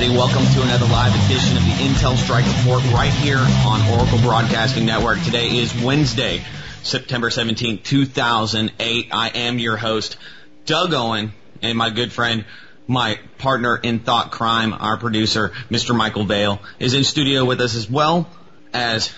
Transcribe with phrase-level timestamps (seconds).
[0.00, 0.18] Everybody.
[0.18, 4.86] Welcome to another live edition of the Intel Strike Report right here on Oracle Broadcasting
[4.86, 5.20] Network.
[5.22, 6.42] Today is Wednesday,
[6.82, 9.08] September 17, 2008.
[9.12, 10.16] I am your host,
[10.64, 12.46] Doug Owen, and my good friend,
[12.86, 15.94] my partner in thought crime, our producer, Mr.
[15.94, 18.26] Michael Vale, is in studio with us as well
[18.72, 19.12] as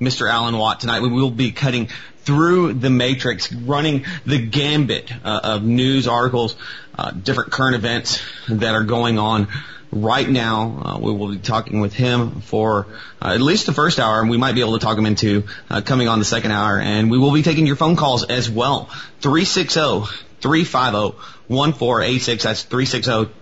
[0.00, 0.30] Mr.
[0.30, 0.80] Alan Watt.
[0.80, 6.54] Tonight we will be cutting through the matrix, running the gambit uh, of news articles,
[6.96, 9.48] uh, different current events that are going on
[9.90, 10.82] right now.
[10.84, 12.86] Uh, we will be talking with him for
[13.22, 15.44] uh, at least the first hour, and we might be able to talk him into
[15.70, 16.78] uh, coming on the second hour.
[16.78, 18.86] And we will be taking your phone calls as well.
[19.20, 20.06] 360
[20.40, 22.44] 350 1486.
[22.44, 23.32] That's 360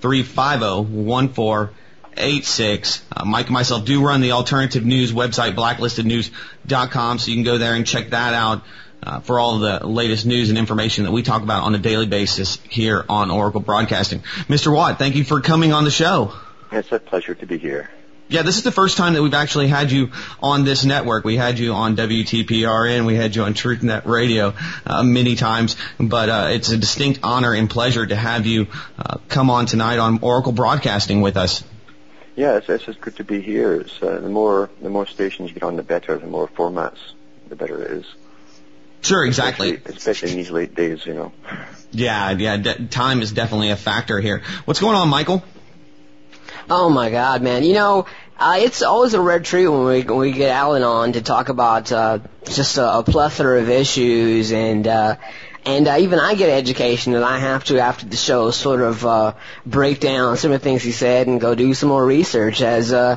[0.00, 3.02] 350 1486.
[3.10, 7.58] Uh, Mike and myself do run the alternative news website, blacklistednews.com, so you can go
[7.58, 8.62] there and check that out
[9.04, 12.06] uh, for all the latest news and information that we talk about on a daily
[12.06, 14.20] basis here on Oracle Broadcasting.
[14.48, 14.74] Mr.
[14.74, 16.32] Watt, thank you for coming on the show.
[16.72, 17.90] It's a pleasure to be here.
[18.26, 20.10] Yeah, this is the first time that we've actually had you
[20.42, 21.24] on this network.
[21.24, 24.54] We had you on WTPRN, we had you on TruthNet Radio
[24.86, 28.68] uh, many times, but uh, it's a distinct honor and pleasure to have you
[28.98, 31.62] uh, come on tonight on Oracle Broadcasting with us.
[32.34, 33.74] Yeah, it's, it's just good to be here.
[33.74, 36.18] It's, uh, the more the more stations you get on, the better.
[36.18, 36.98] The more formats,
[37.48, 38.06] the better it is.
[39.04, 39.74] Sure, exactly.
[39.74, 41.32] Especially, especially in these late days, you know.
[41.90, 42.56] Yeah, yeah.
[42.56, 44.42] De- time is definitely a factor here.
[44.64, 45.44] What's going on, Michael?
[46.70, 47.64] Oh my God, man!
[47.64, 48.06] You know,
[48.38, 51.50] uh, it's always a rare treat when we when we get Alan on to talk
[51.50, 54.86] about uh, just a, a plethora of issues and.
[54.86, 55.16] Uh,
[55.66, 59.06] and uh, even I get education, and I have to after the show sort of
[59.06, 59.32] uh,
[59.64, 62.60] break down some of the things he said and go do some more research.
[62.60, 63.16] As uh,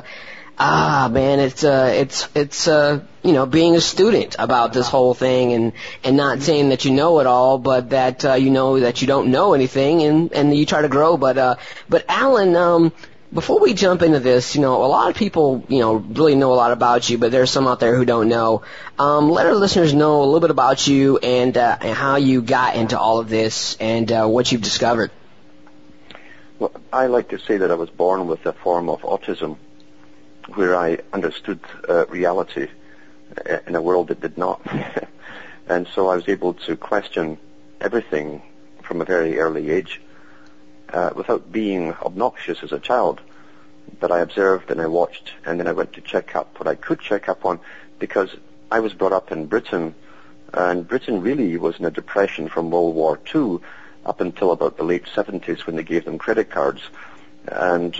[0.58, 5.14] ah man, it's uh, it's it's uh, you know being a student about this whole
[5.14, 5.72] thing, and
[6.04, 9.06] and not saying that you know it all, but that uh, you know that you
[9.06, 11.16] don't know anything, and and you try to grow.
[11.16, 11.56] But uh,
[11.88, 12.92] but Alan, um,
[13.32, 16.52] before we jump into this, you know, a lot of people, you know, really know
[16.52, 18.62] a lot about you, but there's some out there who don't know.
[18.98, 22.40] Um, let our listeners know a little bit about you and, uh, and how you
[22.40, 25.10] got into all of this and uh, what you've discovered.
[26.58, 29.58] Well, I like to say that I was born with a form of autism
[30.54, 32.68] where I understood uh, reality
[33.66, 34.60] in a world that did not.
[35.68, 37.38] and so I was able to question
[37.80, 38.42] everything
[38.82, 40.00] from a very early age
[40.92, 43.20] uh, without being obnoxious as a child.
[44.00, 46.74] But I observed and I watched and then I went to check up what I
[46.74, 47.60] could check up on
[47.98, 48.30] because
[48.70, 49.94] I was brought up in Britain
[50.52, 53.58] and Britain really was in a depression from World War II
[54.06, 56.82] up until about the late 70s when they gave them credit cards.
[57.50, 57.94] And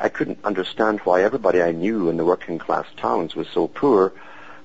[0.00, 4.12] I couldn't understand why everybody I knew in the working class towns was so poor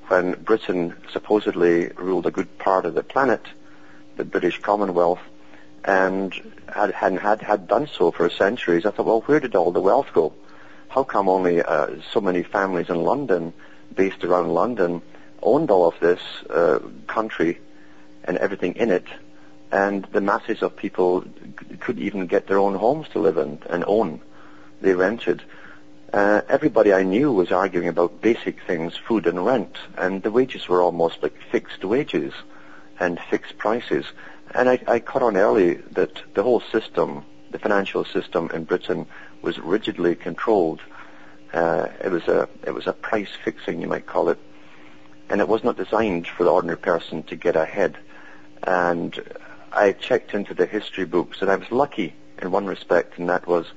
[0.07, 3.45] when Britain supposedly ruled a good part of the planet,
[4.17, 5.19] the British Commonwealth,
[5.85, 6.33] and
[6.67, 8.85] had, had, had, had done so for centuries.
[8.85, 10.33] I thought, well, where did all the wealth go?
[10.89, 13.53] How come only uh, so many families in London,
[13.95, 15.01] based around London,
[15.41, 16.19] owned all of this
[16.49, 17.59] uh, country
[18.23, 19.05] and everything in it,
[19.71, 21.23] and the masses of people
[21.79, 24.21] couldn't even get their own homes to live in and own.
[24.81, 25.43] They rented.
[26.11, 30.67] Uh, everybody I knew was arguing about basic things, food and rent, and the wages
[30.67, 32.33] were almost like fixed wages
[32.99, 34.05] and fixed prices.
[34.55, 39.05] And I, I caught on early that the whole system, the financial system in Britain,
[39.43, 40.81] was rigidly controlled.
[41.53, 44.39] Uh, it was a it was a price fixing, you might call it,
[45.29, 47.97] and it was not designed for the ordinary person to get ahead.
[48.63, 49.21] And
[49.71, 53.47] I checked into the history books, and I was lucky in one respect, and that
[53.47, 53.67] was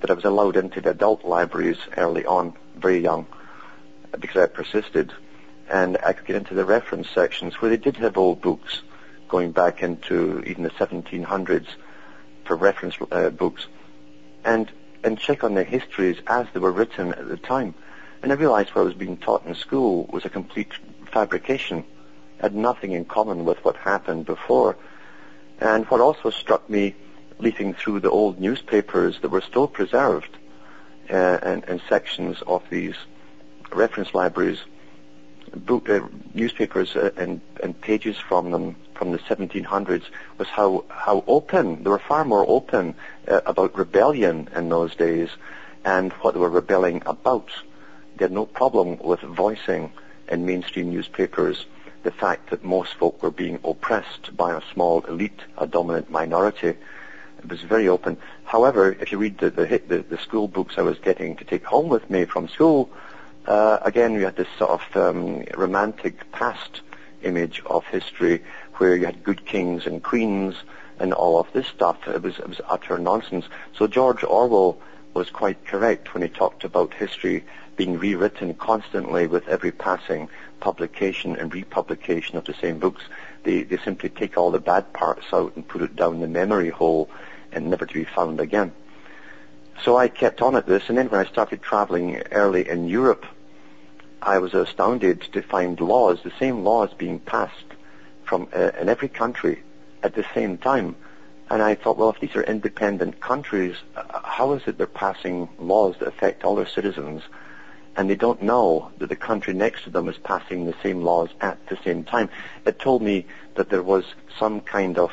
[0.00, 3.26] that I was allowed into the adult libraries early on, very young,
[4.18, 5.12] because I persisted,
[5.68, 8.82] and I could get into the reference sections where they did have old books
[9.28, 11.66] going back into even the 1700s
[12.44, 13.66] for reference uh, books,
[14.44, 14.70] and
[15.04, 17.74] and check on their histories as they were written at the time.
[18.22, 20.72] And I realized what I was being taught in school was a complete
[21.12, 21.84] fabrication,
[22.40, 24.76] had nothing in common with what happened before.
[25.60, 26.94] And what also struck me,
[27.38, 30.36] leafing through the old newspapers that were still preserved
[31.10, 32.94] uh, and, and sections of these
[33.72, 34.60] reference libraries,
[35.54, 36.00] book, uh,
[36.34, 40.02] newspapers uh, and, and pages from them from the 1700s
[40.36, 42.94] was how, how open, they were far more open
[43.28, 45.30] uh, about rebellion in those days
[45.84, 47.48] and what they were rebelling about.
[48.16, 49.92] They had no problem with voicing
[50.28, 51.64] in mainstream newspapers
[52.08, 56.68] the fact that most folk were being oppressed by a small elite, a dominant minority.
[56.68, 58.16] It was very open.
[58.44, 61.64] However, if you read the, the, the, the school books I was getting to take
[61.66, 62.88] home with me from school,
[63.46, 66.80] uh, again, we had this sort of um, romantic past
[67.22, 68.42] image of history
[68.78, 70.54] where you had good kings and queens
[70.98, 72.08] and all of this stuff.
[72.08, 73.44] It was, it was utter nonsense.
[73.76, 74.78] So George Orwell
[75.12, 77.44] was quite correct when he talked about history
[77.76, 83.02] being rewritten constantly with every passing publication and republication of the same books.
[83.44, 86.70] They, they simply take all the bad parts out and put it down the memory
[86.70, 87.08] hole
[87.52, 88.72] and never to be found again.
[89.84, 93.24] So I kept on at this, and then when I started traveling early in Europe,
[94.20, 97.54] I was astounded to find laws, the same laws being passed
[98.24, 99.62] from uh, in every country
[100.02, 100.96] at the same time.
[101.50, 105.48] And I thought, well, if these are independent countries, uh, how is it they're passing
[105.58, 107.22] laws that affect all their citizens,
[107.98, 111.28] and they don't know that the country next to them is passing the same laws
[111.42, 112.30] at the same time?
[112.64, 115.12] It told me that there was some kind of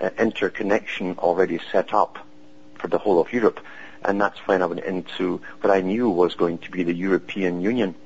[0.00, 2.24] uh, interconnection already set up
[2.74, 3.58] for the whole of Europe,
[4.04, 7.60] and that's when I went into what I knew was going to be the European
[7.60, 7.96] Union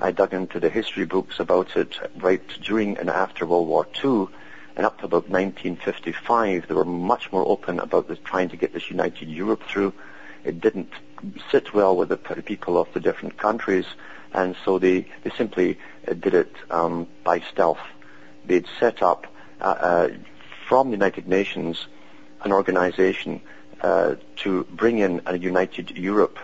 [0.00, 4.28] I dug into the history books about it right during and after World War II,
[4.76, 8.72] and up to about 1955, they were much more open about this, trying to get
[8.72, 9.92] this united Europe through.
[10.44, 10.92] It didn't
[11.50, 13.86] sit well with the people of the different countries,
[14.32, 17.80] and so they, they simply uh, did it um, by stealth.
[18.44, 19.26] They'd set up
[19.60, 20.08] uh, uh,
[20.68, 21.86] from the United Nations
[22.42, 23.40] an organization
[23.80, 26.38] uh, to bring in a united Europe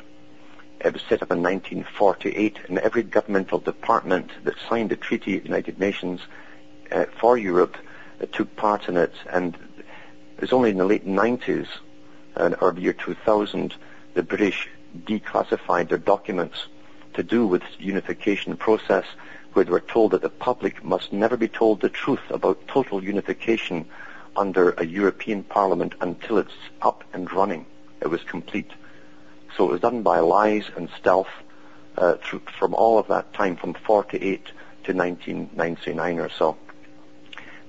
[0.85, 5.43] it was set up in 1948, and every governmental department that signed the Treaty of
[5.43, 6.21] the United Nations
[6.93, 7.79] uh, for Europe
[8.21, 9.15] uh, took part in it.
[9.31, 9.57] And
[10.37, 11.69] it was only in the late 90s,
[12.37, 13.75] uh, or the year 2000,
[14.15, 16.67] the British declassified their documents
[17.15, 19.05] to do with unification process,
[19.53, 23.03] where they were told that the public must never be told the truth about total
[23.03, 23.87] unification
[24.37, 26.53] under a European Parliament until it's
[26.83, 27.67] up and running.
[28.01, 28.71] It was complete.
[29.57, 31.29] So it was done by lies and stealth
[31.97, 34.47] uh, through, from all of that time, from 48
[34.85, 36.57] to 1999 or so.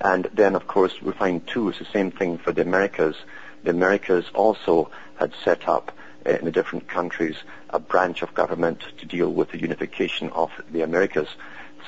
[0.01, 3.15] And then, of course, we find too, it's the same thing for the Americas.
[3.63, 5.91] The Americas also had set up
[6.25, 7.36] in the different countries
[7.69, 11.30] a branch of government to deal with the unification of the Americas.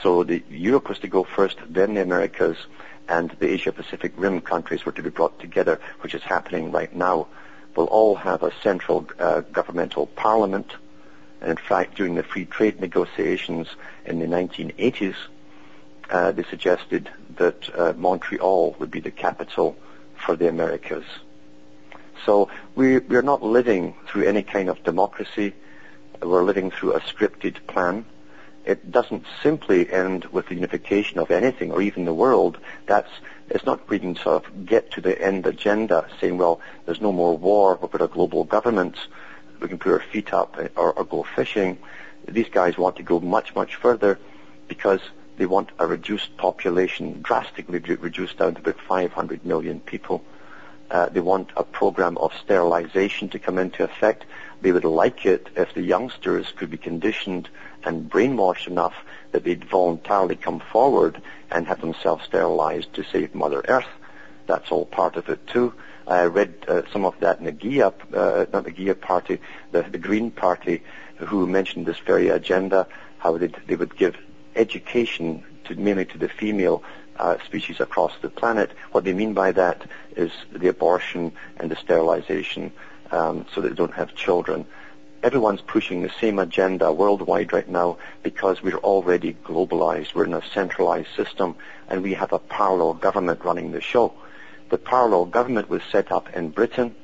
[0.04, 2.58] So the Europe was to go first, then the Americas,
[3.10, 6.94] and the Asia Pacific Rim countries were to be brought together, which is happening right
[6.94, 7.28] now
[7.78, 10.74] We'll all have a central uh, governmental parliament.
[11.42, 13.68] And in fact, during the free trade negotiations
[14.04, 15.14] in the 1980s,
[16.10, 19.78] uh, they suggested that uh, Montreal would be the capital
[20.16, 21.06] for the Americas.
[22.26, 25.54] So we, we're not living through any kind of democracy.
[26.22, 28.06] We're living through a scripted plan
[28.68, 32.58] it doesn't simply end with the unification of anything or even the world.
[32.86, 33.10] That's
[33.50, 37.14] it's not we can sort of get to the end agenda saying, well, there's no
[37.14, 38.98] more war, we've got a global government,
[39.62, 41.78] we can put our feet up or, or go fishing.
[42.28, 44.20] These guys want to go much, much further
[44.68, 45.00] because
[45.38, 50.26] they want a reduced population, drastically reduced down to about 500 million people.
[50.90, 54.26] Uh, they want a program of sterilization to come into effect.
[54.62, 57.50] They would like it if the youngsters could be conditioned
[57.84, 58.96] and brainwashed enough
[59.32, 63.88] that they'd voluntarily come forward and have themselves sterilized to save Mother Earth.
[64.48, 65.74] That's all part of it too.
[66.08, 69.40] I read uh, some of that in the GIA, uh, not the GIA party,
[69.72, 70.82] the, the Green Party,
[71.18, 74.16] who mentioned this very agenda, how they, they would give
[74.56, 76.84] education to, mainly to the female
[77.20, 78.72] uh, species across the planet.
[78.92, 79.84] What they mean by that
[80.16, 82.72] is the abortion and the sterilization
[83.12, 84.66] um, so that they don't have children
[85.24, 90.14] everyone's pushing the same agenda worldwide right now because we're already globalized.
[90.14, 91.56] We're in a centralized system
[91.90, 94.14] and we have a parallel government running the show.
[94.70, 96.96] The parallel government was set up in Britain,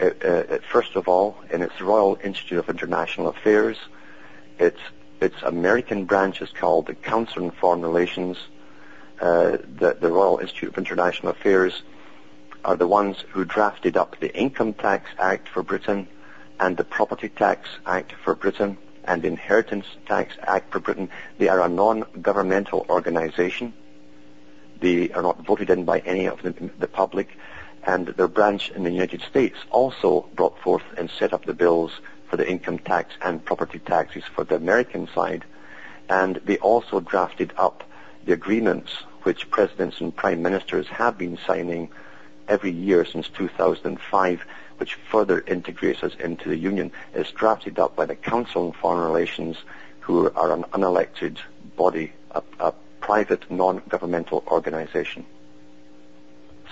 [0.00, 3.78] uh, uh, first of all, in its Royal Institute of International Affairs.
[4.58, 4.80] Its,
[5.20, 8.36] its American branch is called the Council on Foreign Relations.
[9.20, 11.82] Uh, the, the Royal Institute of International Affairs
[12.64, 16.08] are the ones who drafted up the Income Tax Act for Britain,
[16.60, 21.08] and the Property Tax Act for Britain and the Inheritance Tax Act for Britain.
[21.38, 23.74] They are a non-governmental organization.
[24.80, 27.36] They are not voted in by any of the, the public,
[27.84, 32.00] and their branch in the United States also brought forth and set up the bills
[32.28, 35.44] for the income tax and property taxes for the American side,
[36.08, 37.82] and they also drafted up
[38.24, 38.90] the agreements
[39.22, 41.90] which presidents and prime ministers have been signing
[42.48, 44.44] every year since 2005,
[44.78, 49.04] which further integrates us into the Union, is drafted up by the Council on Foreign
[49.06, 49.56] Relations,
[50.00, 51.38] who are an unelected
[51.76, 55.24] body, a, a private non-governmental organization.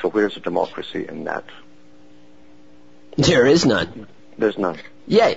[0.01, 1.45] So where's the democracy in that?
[3.17, 4.07] There is none.
[4.39, 4.79] There's none.
[5.07, 5.35] Yeah,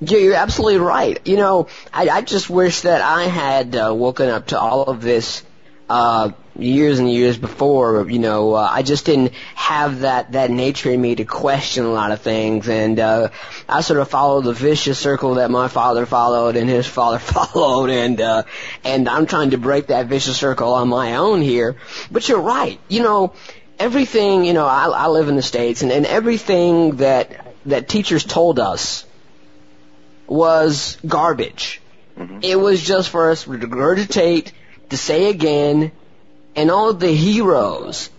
[0.00, 1.20] yeah, you're absolutely right.
[1.26, 5.02] You know, I, I just wish that I had uh, woken up to all of
[5.02, 5.42] this
[5.88, 8.08] uh, years and years before.
[8.10, 11.90] You know, uh, I just didn't have that that nature in me to question a
[11.90, 13.28] lot of things, and uh,
[13.68, 17.90] I sort of followed the vicious circle that my father followed and his father followed,
[17.90, 18.42] and uh,
[18.84, 21.76] and I'm trying to break that vicious circle on my own here.
[22.10, 22.80] But you're right.
[22.88, 23.34] You know,
[23.78, 24.44] everything.
[24.44, 28.58] You know, I, I live in the states, and, and everything that that teachers told
[28.58, 29.04] us
[30.26, 31.80] was garbage.
[32.18, 32.40] Mm-hmm.
[32.42, 34.52] It was just for us to regurgitate,
[34.90, 35.92] to say again,
[36.54, 38.10] and all of the heroes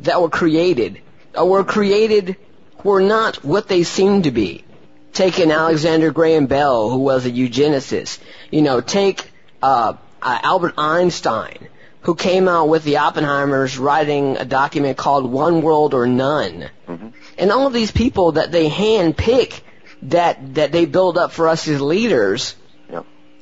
[0.00, 1.00] that were created,
[1.34, 2.36] or were created,
[2.84, 4.64] were not what they seemed to be.
[5.12, 8.18] Take an Alexander Graham Bell, who was a eugenicist.
[8.50, 9.30] You know, take
[9.62, 11.68] uh, uh, Albert Einstein,
[12.02, 16.70] who came out with the Oppenheimers writing a document called One World or None.
[16.86, 17.08] Mm-hmm.
[17.36, 19.62] And all of these people that they hand pick
[20.02, 22.54] that that they build up for us as leaders.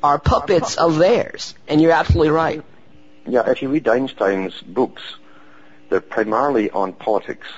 [0.03, 1.55] Are puppets of theirs.
[1.69, 2.63] And you're absolutely right.
[3.27, 5.03] Yeah, if you read Einstein's books,
[5.89, 7.49] they're primarily on politics.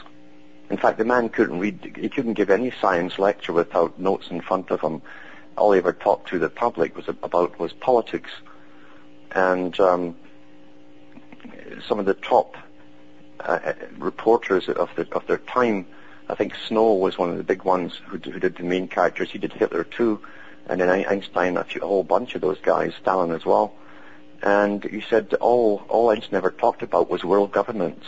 [0.71, 4.41] In fact, the man couldn't read, he couldn't give any science lecture without notes in
[4.41, 5.03] front of him.
[5.57, 8.31] All he ever talked to the public was about was politics.
[9.33, 10.17] And um,
[11.87, 12.57] some of the top
[13.41, 15.87] uh, reporters of, the, of their time,
[16.29, 19.31] I think Snow was one of the big ones who, who did the main characters.
[19.31, 20.21] He did Hitler too,
[20.69, 23.75] and then Einstein, a, whole bunch of those guys, Stalin as well.
[24.43, 28.03] And he said all all Einstein ever talked about was world government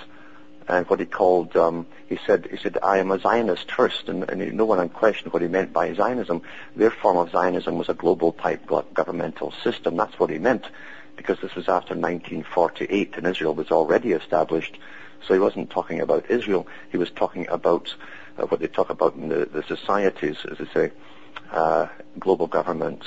[0.71, 4.29] and what he called um, he said he said I am a Zionist first, and,
[4.31, 6.43] and no one questioned what he meant by Zionism.
[6.77, 9.97] Their form of Zionism was a global type governmental system.
[9.97, 10.67] That's what he meant,
[11.17, 14.79] because this was after 1948, and Israel was already established.
[15.27, 16.67] So he wasn't talking about Israel.
[16.91, 17.95] He was talking about
[18.39, 20.93] uh, what they talk about in the, the societies, as they say,
[21.51, 23.05] uh, global government.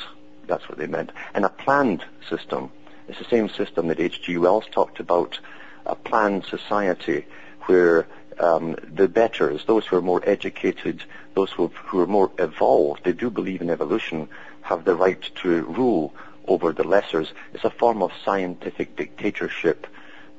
[0.47, 2.71] That's what they meant, and a planned system.
[3.07, 4.37] It's the same system that H.G.
[4.37, 5.39] Wells talked about,
[5.85, 7.25] a planned society
[7.65, 8.07] where
[8.39, 11.03] um, the betters, those who are more educated,
[11.35, 14.29] those who, who are more evolved, they do believe in evolution,
[14.61, 16.13] have the right to rule
[16.47, 17.31] over the lessers.
[17.53, 19.87] It's a form of scientific dictatorship,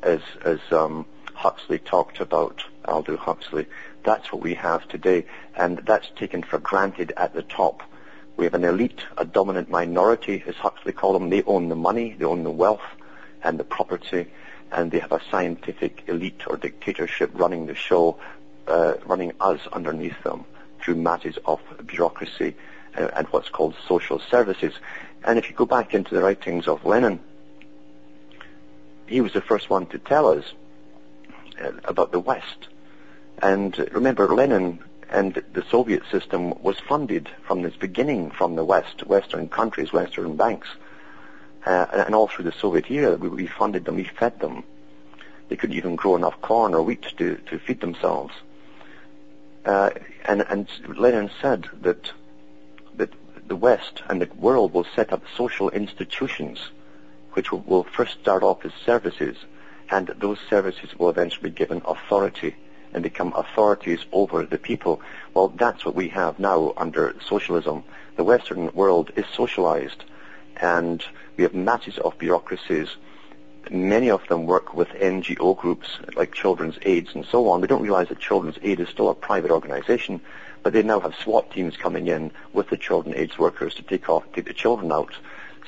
[0.03, 3.67] as, as um, Huxley talked about, Aldous Huxley.
[4.05, 5.25] That's what we have today,
[5.57, 7.83] and that's taken for granted at the top.
[8.37, 11.31] We have an elite, a dominant minority, as Huxley called them.
[11.31, 12.83] They own the money, they own the wealth
[13.43, 14.27] and the property,
[14.71, 18.19] and they have a scientific elite or dictatorship running the show,
[18.67, 20.45] uh, running us underneath them
[20.81, 22.55] through masses of bureaucracy
[22.95, 24.75] and, and what's called social services.
[25.25, 27.21] And if you go back into the writings of Lenin,
[29.07, 30.45] he was the first one to tell us
[31.63, 32.69] uh, about the West.
[33.39, 39.07] And remember, Lenin and the Soviet system was funded from its beginning from the West,
[39.07, 40.69] Western countries, Western banks.
[41.65, 44.65] Uh, and all through the Soviet era, we, we funded them, we fed them.
[45.49, 48.35] They couldn't even grow enough corn or wheat to, to feed themselves.
[49.65, 49.91] Uh,
[50.25, 52.13] and, and Lenin said that,
[52.97, 53.11] that
[53.47, 56.71] the West and the world will set up social institutions
[57.33, 59.37] which will, will first start off as services,
[59.91, 62.57] and those services will eventually be given authority
[62.95, 65.03] and become authorities over the people.
[65.35, 67.85] Well, that's what we have now under socialism.
[68.17, 70.05] The Western world is socialized,
[70.57, 71.05] and
[71.37, 72.97] we have masses of bureaucracies.
[73.71, 77.61] Many of them work with NGO groups like Children's Aids and so on.
[77.61, 80.21] We don't realize that Children's Aid is still a private organization,
[80.63, 84.09] but they now have SWAT teams coming in with the Children's Aids workers to take
[84.09, 85.15] off, take the children out.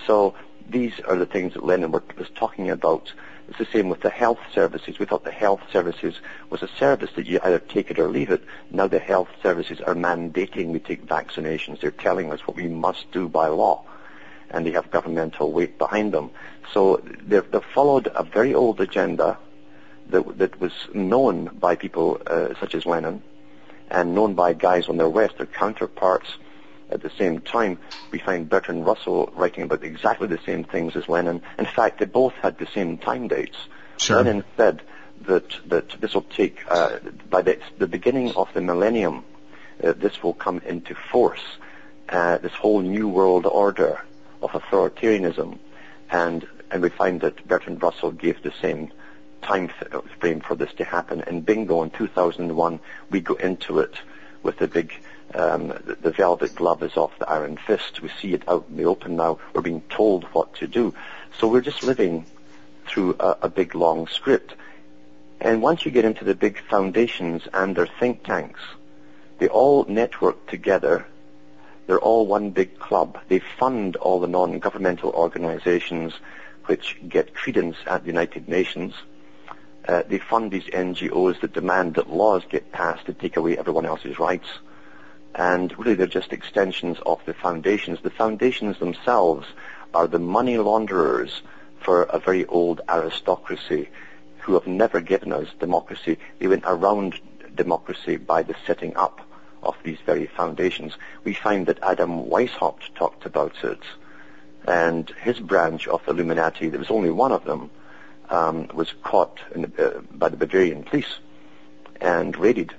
[0.07, 0.35] So
[0.69, 3.13] these are the things that Lenin was talking about.
[3.49, 4.99] It's the same with the health services.
[4.99, 8.31] We thought the health services was a service that you either take it or leave
[8.31, 8.43] it.
[8.71, 11.81] Now the health services are mandating we take vaccinations.
[11.81, 13.85] They're telling us what we must do by law.
[14.51, 16.31] And they have governmental weight behind them.
[16.73, 19.39] So they've, they've followed a very old agenda
[20.09, 23.23] that, that was known by people uh, such as Lenin
[23.91, 26.29] and known by guys on their West, their counterparts
[26.91, 27.79] at the same time,
[28.11, 31.43] we find Bertrand Russell writing about exactly the same things as Lenin.
[31.59, 33.57] In fact, they both had the same time dates.
[33.99, 34.19] Sure.
[34.19, 34.83] Lenin said
[35.23, 39.25] that that this will take uh, by the, the beginning of the millennium,
[39.83, 41.43] uh, this will come into force.
[42.09, 44.01] Uh, this whole new world order
[44.41, 45.59] of authoritarianism,
[46.11, 48.93] and and we find that Bertrand Russell gave the same
[49.43, 49.71] time
[50.21, 51.23] frame for this to happen.
[51.23, 53.95] And bingo, in 2001, we go into it
[54.43, 54.93] with the big,
[55.35, 58.01] um, the, the velvet glove is off the iron fist.
[58.01, 59.39] We see it out in the open now.
[59.53, 60.95] We're being told what to do.
[61.39, 62.27] So we're just living
[62.87, 64.55] through a, a big long script.
[65.41, 68.61] And once you get into the big foundations and their think tanks,
[69.39, 71.07] they all network together.
[71.87, 73.19] They're all one big club.
[73.29, 76.15] They fund all the non-governmental organizations
[76.65, 78.95] which get credence at the United Nations.
[79.87, 83.87] Uh, they fund these NGOs that demand that laws get passed to take away everyone
[83.87, 84.49] else's rights.
[85.37, 88.01] And really they're just extensions of the foundations.
[88.03, 89.47] The foundations themselves
[89.95, 91.43] are the money launderers
[91.81, 93.89] for a very old aristocracy
[94.39, 96.19] who have never given us democracy.
[96.39, 97.21] They went around
[97.55, 99.21] democracy by the setting up
[99.63, 100.95] of these very foundations.
[101.23, 103.81] We find that Adam Weishaupt talked about it
[104.67, 107.71] and his branch of Illuminati, there was only one of them,
[108.31, 111.19] um, was caught the, uh, by the Bavarian police
[112.01, 112.75] and raided.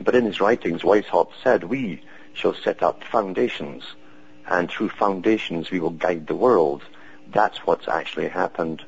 [0.00, 3.84] But in his writings, Weishaupt said, we shall set up foundations,
[4.46, 6.82] and through foundations we will guide the world.
[7.32, 8.84] That's what's actually happened.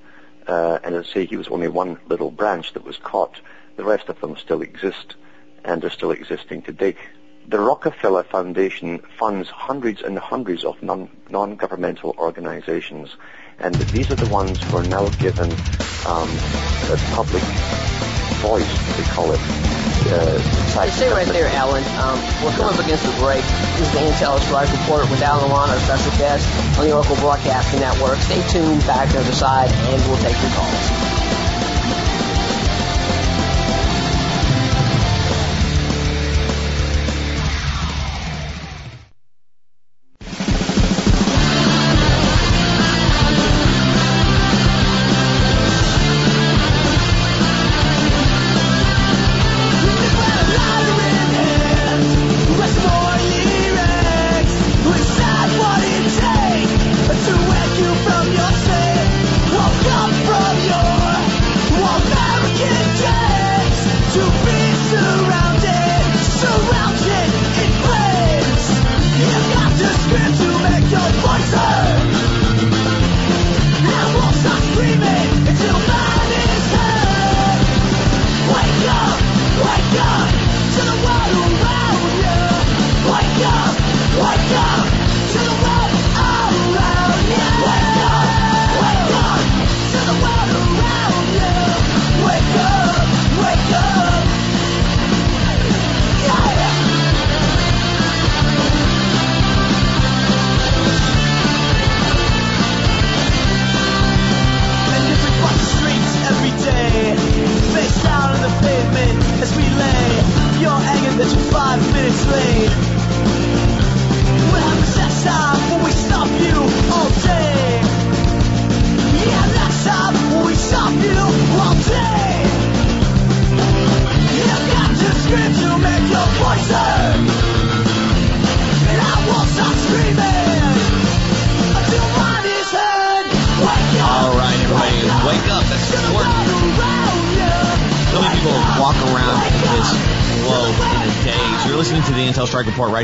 [0.46, 3.40] Uh, and as I say, he was only one little branch that was caught.
[3.76, 5.16] The rest of them still exist,
[5.64, 6.96] and are still existing today.
[7.46, 13.14] The Rockefeller Foundation funds hundreds and hundreds of non, non-governmental organizations,
[13.58, 15.50] and these are the ones who are now given
[16.06, 16.28] um,
[16.90, 17.42] a public
[18.40, 19.73] voice, they call it.
[20.06, 21.82] Uh, stay right there, Alan.
[21.99, 23.42] Um, we're coming up against the break.
[23.78, 26.46] This is the Intel Strike Report with Alan Watt, our special guest
[26.78, 28.18] on the Oracle Broadcasting Network.
[28.18, 31.13] Stay tuned back to the other side, and we'll take your calls.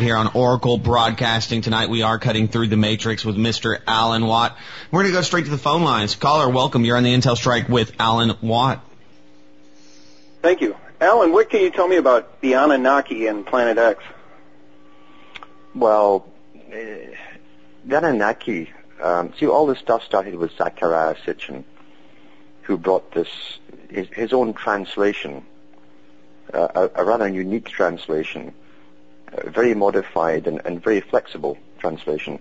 [0.01, 1.63] Right here on Oracle Broadcasting.
[1.63, 3.81] Tonight we are cutting through the matrix with Mr.
[3.87, 4.57] Alan Watt.
[4.91, 6.15] We're going to go straight to the phone lines.
[6.15, 6.85] Caller, welcome.
[6.85, 8.83] You're on the Intel Strike with Alan Watt.
[10.43, 10.77] Thank you.
[11.01, 14.03] Alan, what can you tell me about the Anunnaki and Planet X?
[15.75, 18.71] Well, uh, the Anunnaki,
[19.03, 21.65] um, see, all this stuff started with Zecharia Sitchin,
[22.63, 23.29] who brought this,
[23.91, 25.45] his, his own translation,
[26.53, 28.55] a, a rather unique translation
[29.45, 32.39] very modified and, and, very flexible translation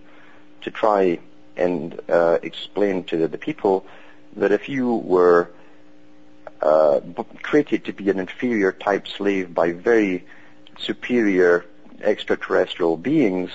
[0.61, 1.19] to try
[1.55, 3.85] and uh, explain to the, the, people
[4.35, 5.49] that if you were
[6.61, 6.99] uh,
[7.41, 10.25] created to be an inferior type slave by very
[10.77, 11.65] superior
[12.01, 13.51] extraterrestrial beings,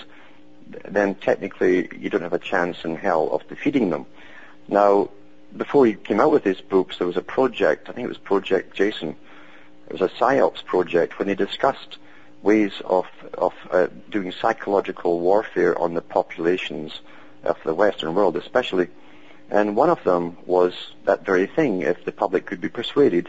[0.88, 4.06] then technically you don't have a chance in hell of defeating them.
[4.68, 5.10] Now,
[5.56, 8.18] before he came out with his books, there was a project, I think it was
[8.18, 9.16] Project Jason.
[9.87, 11.99] It was a PSYOPs project when they discussed
[12.42, 17.01] ways of of uh, doing psychological warfare on the populations
[17.42, 18.88] of the Western world, especially.
[19.51, 23.29] And one of them was that very thing: if the public could be persuaded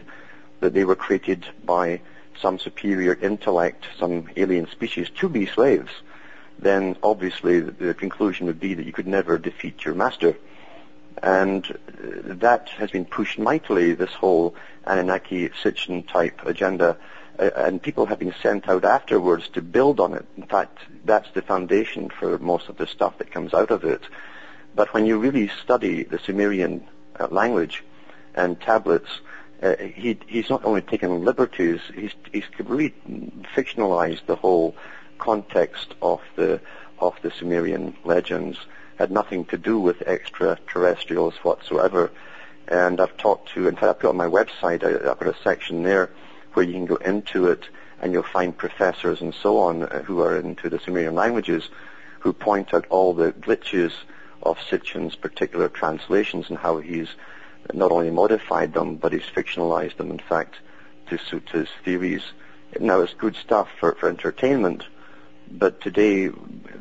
[0.60, 2.00] that they were created by
[2.40, 5.90] some superior intellect, some alien species to be slaves,
[6.58, 10.36] then obviously the, conclusion would be that you could never defeat your master.
[11.22, 14.54] And uh, that has been pushed mightily, this whole
[14.86, 16.96] Anunnaki Sitchin type agenda.
[17.38, 20.26] Uh, and people have been sent out afterwards to build on it.
[20.36, 24.02] In fact, that's the foundation for most of the stuff that comes out of it.
[24.74, 26.86] But when you really study the Sumerian
[27.18, 27.84] uh, language
[28.34, 29.20] and tablets,
[29.62, 32.94] uh, he, he's not only taken liberties, he's, he's really
[33.54, 34.74] fictionalized the whole
[35.18, 36.60] context of the
[36.98, 38.58] of the Sumerian legends.
[38.98, 42.10] Had nothing to do with extraterrestrials whatsoever.
[42.68, 45.42] And I've talked to, in fact, I put on my website, I, I've got a
[45.42, 46.10] section there
[46.54, 47.68] where you can go into it
[48.00, 51.68] and you'll find professors and so on uh, who are into the Sumerian languages
[52.20, 53.92] who point out all the glitches
[54.42, 57.08] of Sitchin's particular translations and how he's
[57.72, 60.56] not only modified them, but he's fictionalized them, in fact,
[61.08, 62.22] to suit his theories.
[62.80, 64.84] Now, it's good stuff for, for entertainment,
[65.50, 66.30] but today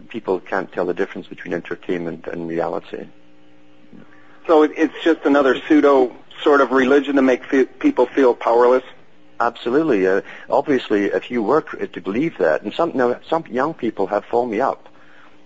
[0.09, 3.07] people can't tell the difference between entertainment and reality.
[4.47, 8.83] So it's just another pseudo sort of religion to make fe- people feel powerless?
[9.39, 10.07] Absolutely.
[10.07, 12.91] Uh, obviously, if you work to believe that, and some
[13.27, 14.87] some young people have phoned me up,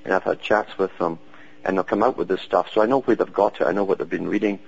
[0.03, 1.17] and I've had chats with them,
[1.63, 2.69] and they'll come out with this stuff.
[2.73, 3.65] So I know where they've got it.
[3.67, 4.59] I know what they've been reading,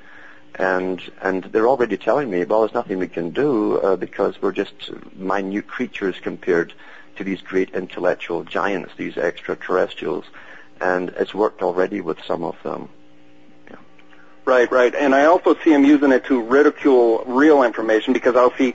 [0.55, 4.53] and and they're already telling me, well, there's nothing we can do uh, because we're
[4.53, 4.73] just
[5.15, 6.73] minute creatures compared
[7.17, 10.25] to these great intellectual giants, these extraterrestrials,
[10.79, 12.89] and it's worked already with some of them.
[14.43, 18.53] Right, right, and I also see them using it to ridicule real information because I'll
[18.57, 18.73] see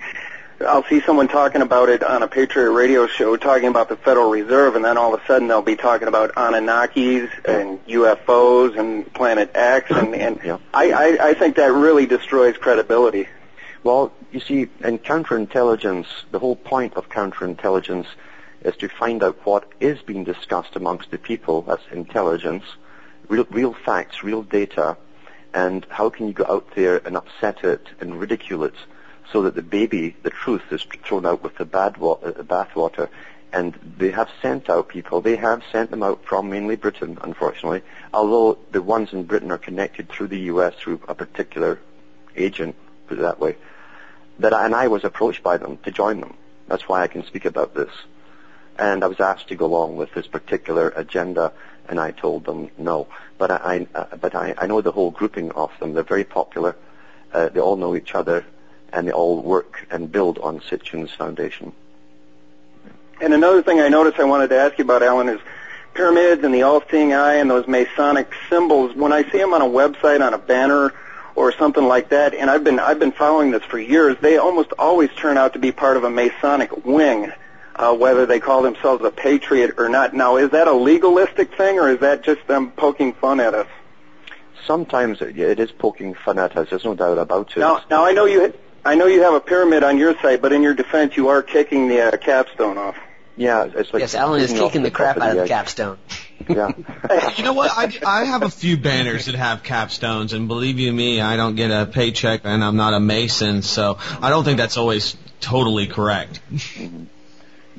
[0.61, 4.31] I'll see someone talking about it on a Patriot radio show, talking about the Federal
[4.31, 9.13] Reserve, and then all of a sudden they'll be talking about Anunnakis and UFOs and
[9.13, 10.57] Planet X, and, and yeah.
[10.73, 13.29] I, I, I think that really destroys credibility.
[13.83, 18.07] Well, you see, in counterintelligence, the whole point of counterintelligence
[18.63, 22.65] is to find out what is being discussed amongst the people, that's intelligence,
[23.29, 24.97] real, real facts, real data,
[25.57, 28.75] and how can you go out there and upset it and ridicule it
[29.33, 33.09] so that the baby, the truth, is thrown out with the bad wa- uh, bathwater.
[33.55, 35.23] And they have sent out people.
[35.23, 37.83] They have sent them out from mainly Britain, unfortunately.
[38.13, 40.75] Although the ones in Britain are connected through the U.S.
[40.75, 41.79] through a particular
[42.37, 43.57] agent, put it that way.
[44.41, 46.35] That and I was approached by them to join them.
[46.69, 47.93] That's why I can speak about this.
[48.79, 51.53] And I was asked to go along with this particular agenda,
[51.89, 53.07] and I told them no.
[53.39, 55.93] But I, I uh, but I, I know the whole grouping of them.
[55.93, 56.77] They're very popular.
[57.33, 58.45] Uh, they all know each other
[58.93, 61.73] and they all work and build on Sitchin's foundation.
[63.21, 65.41] And another thing I noticed I wanted to ask you about, Alan, is
[65.95, 68.95] pyramids and the all-seeing eye and those Masonic symbols.
[68.95, 70.93] When I see them on a website, on a banner,
[71.37, 74.17] or something like that, and I've been I've been following this for years.
[74.21, 77.31] They almost always turn out to be part of a Masonic wing,
[77.77, 80.15] uh, whether they call themselves a patriot or not.
[80.15, 83.69] Now, is that a legalistic thing, or is that just them poking fun at us?
[84.67, 86.69] Sometimes it is poking fun at us.
[86.71, 87.61] There's no doubt about it.
[87.61, 88.53] Now, now I know you
[88.85, 91.43] I know you have a pyramid on your site, but in your defense, you are
[91.43, 92.97] kicking the uh, capstone off.
[93.37, 95.99] Yeah, it's like yes, Alan is kicking the, the crap out of the capstone.
[96.49, 96.71] Yeah.
[97.37, 97.73] you know what?
[97.75, 101.57] I, I have a few banners that have capstones, and believe you me, I don't
[101.57, 105.87] get a paycheck, and I'm not a mason, so I don't think that's always totally
[105.87, 106.41] correct.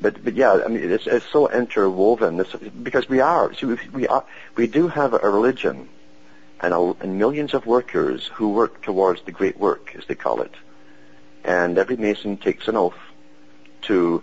[0.00, 2.36] But but yeah, I mean, it's, it's so interwoven.
[2.36, 4.24] This, because we are, see, we, we are,
[4.56, 5.88] we do have a religion,
[6.60, 10.40] and, a, and millions of workers who work towards the great work, as they call
[10.40, 10.54] it
[11.48, 12.98] and every Mason takes an oath
[13.82, 14.22] to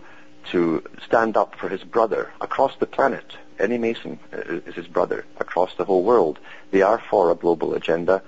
[0.52, 3.36] to stand up for his brother across the planet.
[3.58, 6.38] Any Mason uh, is his brother across the whole world.
[6.70, 8.22] They are for a global agenda,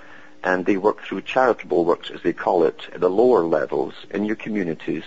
[0.44, 4.26] and they work through charitable works, as they call it, at the lower levels in
[4.26, 5.04] your communities.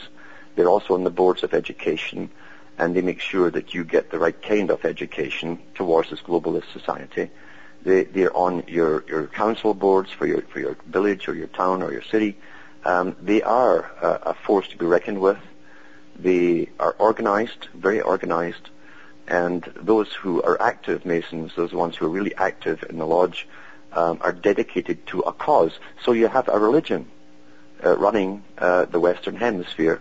[0.60, 2.30] They're also on the boards of education,
[2.78, 6.72] and they make sure that you get the right kind of education towards this globalist
[6.72, 7.30] society.
[7.82, 11.82] They, they're on your, your council boards for your, for your village or your town
[11.82, 12.36] or your city
[12.84, 15.38] um, they are uh, a force to be reckoned with.
[16.16, 18.70] They are organized, very organized,
[19.28, 23.46] and those who are active Masons, those ones who are really active in the lodge,
[23.92, 25.78] um, are dedicated to a cause.
[26.04, 27.10] So you have a religion
[27.84, 30.00] uh, running uh, the Western Hemisphere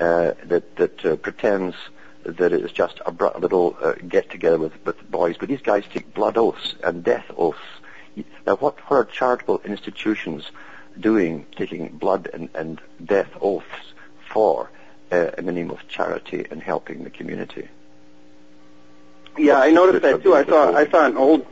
[0.00, 1.76] uh, that that uh, pretends
[2.24, 5.62] that it is just a, br- little uh, get together with, with boys, but these
[5.62, 7.58] guys take blood oaths and death oaths.
[8.46, 10.50] Now, what, what are charitable institutions
[10.98, 13.94] doing, taking blood and, and death oaths
[14.28, 14.70] for
[15.12, 17.68] uh, in the name of charity and helping the community.
[19.38, 20.34] Yeah, I noticed that too.
[20.34, 21.46] I saw I saw an old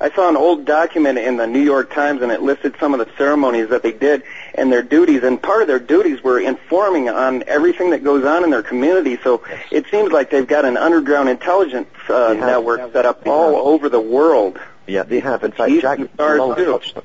[0.00, 2.98] I saw an old document in the New York Times, and it listed some of
[2.98, 4.24] the ceremonies that they did
[4.54, 5.22] and their duties.
[5.22, 9.18] And part of their duties were informing on everything that goes on in their community.
[9.22, 13.88] So it seems like they've got an underground intelligence uh, network set up all over
[13.88, 14.58] the world.
[14.86, 15.44] Yeah, they have.
[15.44, 16.98] In fact, East Jack Lowell touched,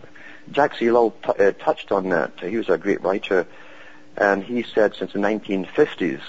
[0.52, 0.90] Jack C.
[0.90, 2.40] Lowell t- uh, touched on that.
[2.40, 3.46] He was a great writer,
[4.16, 6.22] and he said since the 1950s,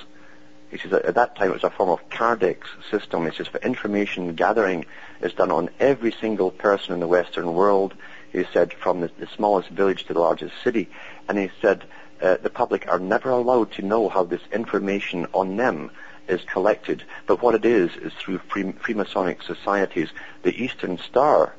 [0.71, 3.25] he says at that time it was a form of Cardex system.
[3.25, 4.85] He says for information gathering
[5.21, 7.95] is done on every single person in the Western world.
[8.33, 10.89] He said from the, the smallest village to the largest city,
[11.29, 11.85] and he said
[12.21, 15.91] uh, the public are never allowed to know how this information on them
[16.29, 17.03] is collected.
[17.27, 20.11] But what it is is through free, Freemasonic societies.
[20.43, 21.55] The Eastern Star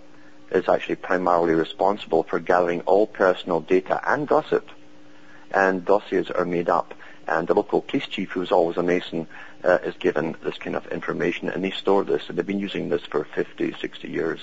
[0.52, 4.69] is actually primarily responsible for gathering all personal data and gossip.
[5.52, 6.93] And dossiers are made up.
[7.28, 9.28] And the local police chief, who's always a Mason,
[9.63, 11.50] uh, is given this kind of information.
[11.50, 12.24] And they store this.
[12.30, 14.39] And they've been using this for 50, 60 years.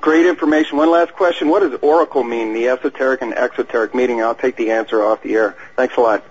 [0.00, 0.76] Great information.
[0.76, 1.48] One last question.
[1.48, 4.22] What does oracle mean, the esoteric and exoteric meeting?
[4.22, 5.56] I'll take the answer off the air.
[5.74, 6.22] Thanks a lot.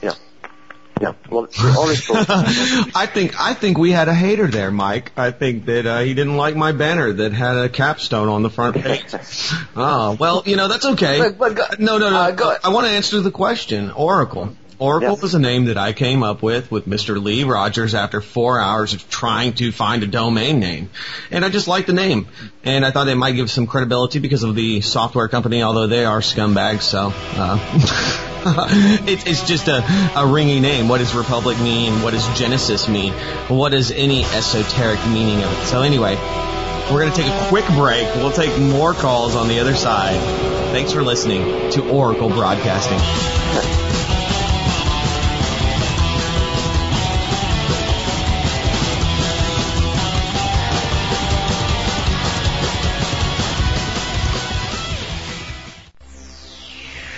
[0.00, 0.12] Yeah.
[1.02, 1.12] Yeah.
[1.28, 2.16] Well, the oracle...
[2.94, 5.12] I think I think we had a hater there, Mike.
[5.18, 8.50] I think that uh, he didn't like my banner that had a capstone on the
[8.50, 9.04] front page.
[9.76, 11.18] oh well, you know that's okay.
[11.18, 12.16] But- but go- no, no, no.
[12.16, 13.90] uh, go- I want to answer the question.
[13.90, 14.56] Oracle.
[14.80, 15.22] Oracle Yeah.
[15.22, 17.22] was a name that I came up with with Mr.
[17.22, 20.88] Lee Rogers after four hours of trying to find a domain name,
[21.30, 22.28] and I just liked the name,
[22.64, 26.04] and I thought it might give some credibility because of the software company, although they
[26.04, 26.82] are scumbags.
[26.82, 27.12] So.
[27.14, 27.58] Uh,
[29.06, 30.88] it, it's just a, a ringy name.
[30.88, 32.00] What does Republic mean?
[32.02, 33.12] What does Genesis mean?
[33.48, 35.66] What is any esoteric meaning of it?
[35.66, 36.16] So anyway,
[36.90, 38.06] we're going to take a quick break.
[38.16, 40.18] We'll take more calls on the other side.
[40.72, 42.98] Thanks for listening to Oracle Broadcasting.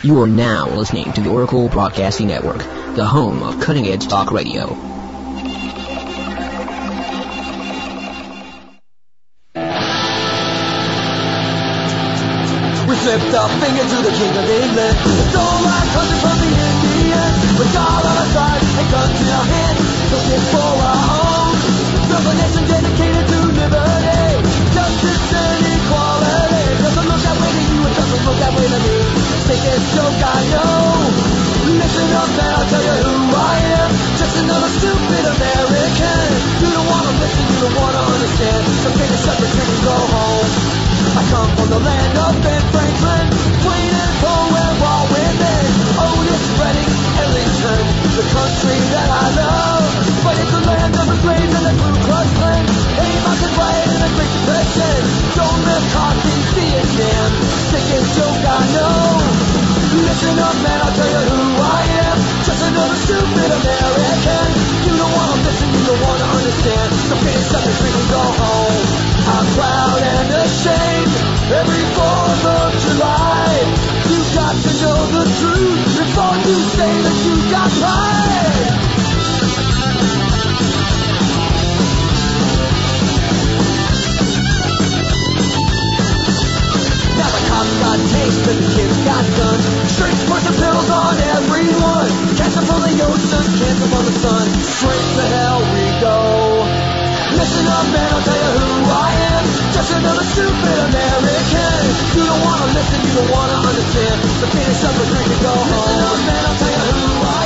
[0.04, 2.58] You are now listening to the Oracle Broadcasting Network,
[2.96, 4.66] the home of cutting edge talk radio.
[4.66, 4.74] We
[12.98, 14.98] slipped our finger to the king of England.
[15.30, 17.62] Stole our country from the Indians.
[17.62, 19.78] With all our side and guns in our hand.
[20.10, 21.62] Took it for our own.
[22.10, 24.01] A nation dedicated to liberty.
[28.22, 28.96] Way to me.
[29.50, 30.78] Take this joke, I know.
[31.74, 33.90] Listen up, man, I'll tell you who I am.
[34.14, 36.26] Just another stupid American.
[36.62, 38.62] You don't wanna listen, you don't wanna understand.
[38.78, 40.48] So finish up your drink and go home.
[41.18, 43.26] I come from the land of Ben Franklin,
[43.66, 45.66] Twain and Poe and Walt Whitman.
[45.98, 46.92] Otis Redding,
[47.26, 47.82] Ellington,
[48.22, 49.86] the country that I love.
[50.22, 52.81] But it's the land of the slaves and the Ku Klux Klan.
[54.16, 54.98] Great Depression.
[55.36, 56.36] John McCarthy,
[57.70, 59.22] Sickest joke I know.
[60.02, 62.18] Listen up, man, I'll tell you who I am.
[62.42, 64.46] Just another stupid American.
[64.86, 66.92] You don't wanna listen, you don't wanna understand.
[68.12, 68.84] Go home.
[69.24, 71.14] I'm proud and ashamed.
[71.48, 73.48] Every 4th of July,
[74.10, 79.01] you got to know the truth before you say that you got pride.
[87.62, 87.98] Cops got
[88.50, 89.64] and the kids got guns.
[89.94, 92.10] Straight poison pills on everyone.
[92.34, 94.46] Cancer from the ocean, cancer from the sun.
[94.66, 96.18] Straight to hell we go.
[97.38, 99.44] Listen up, man, I'll tell you who I am.
[99.72, 101.82] Just another stupid American.
[102.18, 104.16] You don't wanna listen, you don't wanna understand.
[104.42, 105.70] So finish up a drink and go home.
[105.70, 107.41] Listen up, man, I'll tell you who I am.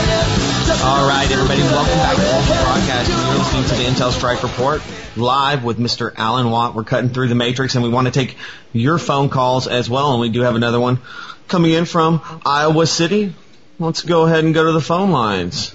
[0.83, 2.65] All right, everybody, welcome back to American.
[2.65, 3.17] Broadcasting.
[3.17, 4.83] You're listening to the Intel Strike Report
[5.17, 6.13] live with Mr.
[6.17, 6.75] Alan Watt.
[6.75, 8.37] We're cutting through the matrix and we want to take
[8.73, 10.13] your phone calls as well.
[10.13, 11.01] And we do have another one
[11.49, 13.35] coming in from Iowa City.
[13.79, 15.75] Let's go ahead and go to the phone lines.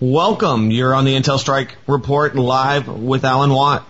[0.00, 0.70] Welcome.
[0.70, 3.84] You're on the Intel Strike Report live with Alan Watt.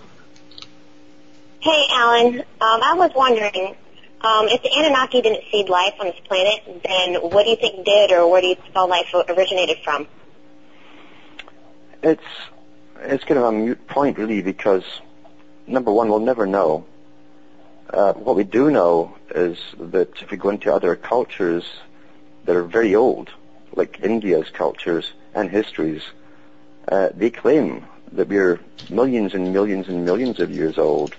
[1.61, 2.41] Hey, Alan.
[2.41, 3.77] Um, I was wondering,
[4.25, 7.85] um, if the Anunnaki didn't seed life on this planet, then what do you think
[7.85, 10.09] did, or where do you think all life originated from?
[12.03, 12.23] It's
[13.01, 14.85] it's kind of a mute point, really, because
[15.67, 16.87] number one, we'll never know.
[17.91, 21.65] Uh, what we do know is that if we go into other cultures
[22.45, 23.31] that are very old,
[23.75, 26.03] like India's cultures and histories,
[26.89, 28.61] uh, they claim that we're
[28.91, 31.15] millions and millions and millions of years old.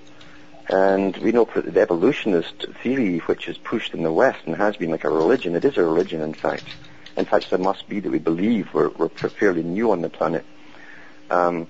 [0.67, 4.77] And we know for the evolutionist theory, which is pushed in the West and has
[4.77, 6.65] been like a religion, it is a religion, in fact.
[7.15, 10.43] In fact, it must be that we believe we're, we're fairly new on the planet.
[11.29, 11.67] Um,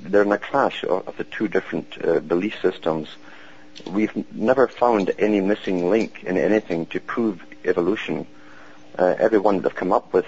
[0.00, 3.08] they're in a clash of, the two different uh, belief systems.
[3.86, 8.26] We've never found any missing link in anything to prove evolution.
[8.98, 10.26] Uh, everyone that they've come up with,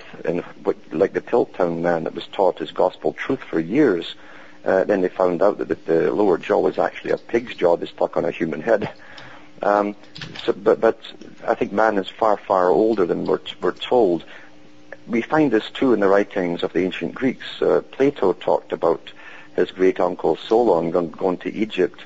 [0.90, 4.14] like the Piltdown man that was taught as gospel truth for years,
[4.64, 7.77] Uh, then they found out that the, the lower jaw was actually a pig's jaw
[7.77, 8.90] that stuck on a human head.
[9.62, 9.94] Um,
[10.44, 10.98] so, but, but
[11.46, 14.24] I think man is far, far older than we're, we're told.
[15.07, 17.61] We find this too in the writings of the ancient Greeks.
[17.61, 19.12] Uh, Plato talked about
[19.55, 22.00] his great uncle Solon going, going to Egypt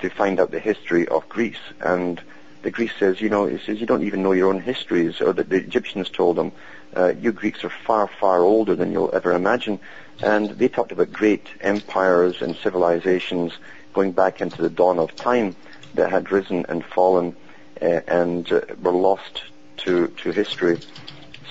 [0.00, 1.60] to find out the history of Greece.
[1.80, 2.20] And
[2.62, 5.32] the Greek says, you know, he says, you don't even know your own histories, or
[5.32, 6.52] that the Egyptians told him,
[6.96, 9.78] uh, you Greeks are far, far older than you'll ever imagine.
[10.22, 13.52] And they talked about great empires and civilizations
[13.92, 15.56] going back into the dawn of time
[15.94, 17.36] that had risen and fallen
[17.80, 19.42] uh, and uh, were lost
[19.78, 20.78] to, to history.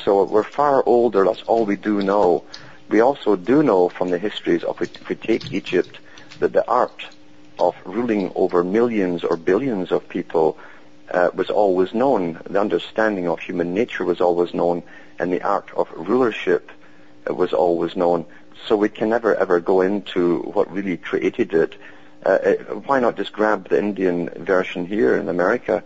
[0.03, 2.45] So we're far older, that's all we do know.
[2.89, 5.99] We also do know from the histories of, if we take Egypt,
[6.39, 7.05] that the art
[7.59, 10.57] of ruling over millions or billions of people
[11.11, 12.39] uh, was always known.
[12.49, 14.81] The understanding of human nature was always known,
[15.19, 16.71] and the art of rulership
[17.27, 18.25] was always known.
[18.67, 21.75] So we can never ever go into what really created it.
[22.25, 22.53] Uh, uh
[22.85, 25.83] why not just grab the Indian version here in America,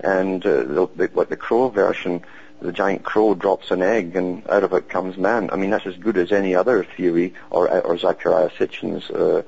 [0.00, 2.22] and uh, the, the, what the crow version?
[2.60, 5.48] The giant crow drops an egg, and out of it comes man.
[5.52, 9.42] I mean, that's as good as any other theory, or or Zecharia Sitchin's uh,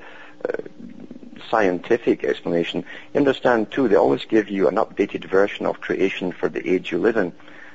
[1.49, 2.85] scientific explanation.
[3.13, 6.91] You understand too, they always give you an updated version of creation for the age
[6.91, 7.33] you live in.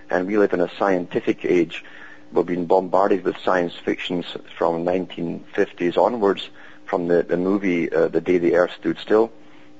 [0.08, 1.84] And we live in a scientific age.
[2.32, 6.48] We've been bombarded with science fictions from 1950s onwards,
[6.84, 9.32] from the, the movie uh, The Day the Earth Stood Still.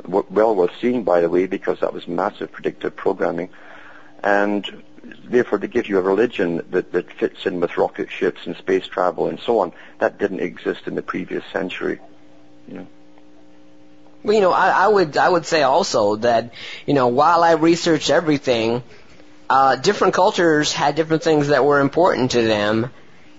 [0.04, 3.48] Well worth seeing, by the way, because that was massive predictive programming.
[4.22, 4.82] And
[5.24, 8.86] therefore to give you a religion that, that fits in with rocket ships and space
[8.86, 11.98] travel and so on, that didn't exist in the previous century.
[12.68, 12.86] You know.
[14.22, 16.52] Well, you know, I, I would I would say also that
[16.84, 18.82] you know while I researched everything,
[19.48, 22.90] uh, different cultures had different things that were important to them,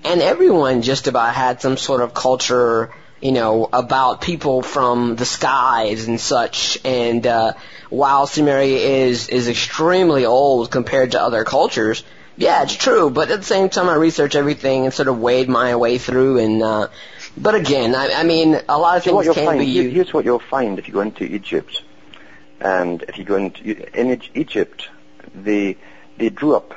[0.04, 5.26] and everyone just about had some sort of culture, you know, about people from the
[5.26, 6.80] skies and such.
[6.86, 7.54] And uh,
[7.90, 12.04] while Sumeria is is extremely old compared to other cultures,
[12.38, 13.10] yeah, it's true.
[13.10, 16.40] But at the same time, I researched everything and sort of wade my way through
[16.40, 16.64] and.
[16.64, 16.88] Uh,
[17.40, 19.94] but again, I, I mean, a lot of things can find, be used.
[19.94, 21.84] Here's what you'll find if you go into Egypt,
[22.60, 24.90] and if you go into in Egypt,
[25.36, 25.78] they
[26.18, 26.74] they drew up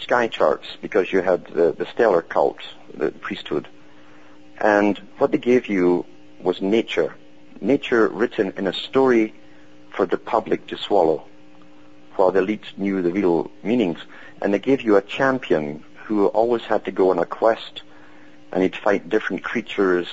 [0.00, 2.58] sky charts because you had the, the stellar cult,
[2.94, 3.68] the priesthood,
[4.58, 6.04] and what they gave you
[6.40, 7.14] was nature,
[7.60, 9.34] nature written in a story
[9.90, 11.24] for the public to swallow,
[12.16, 13.98] while the elites knew the real meanings,
[14.40, 17.82] and they gave you a champion who always had to go on a quest
[18.52, 20.06] and he'd fight different creatures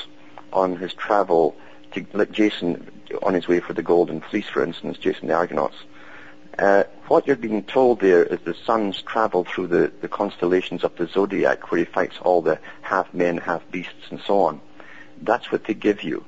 [0.54, 1.56] on his travel
[1.91, 2.89] to let Jason
[3.22, 5.76] on his way for the Golden Fleece, for instance, Jason the Argonauts.
[6.60, 10.93] Uh, what you're being told there is the sun's travel through the, the constellations of
[10.98, 14.60] the zodiac, where he fights all the half men, half beasts, and so on.
[15.22, 16.26] That's what they give you.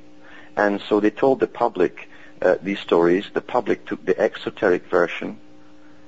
[0.55, 2.09] And so they told the public
[2.41, 3.25] uh, these stories.
[3.33, 5.37] The public took the exoteric version.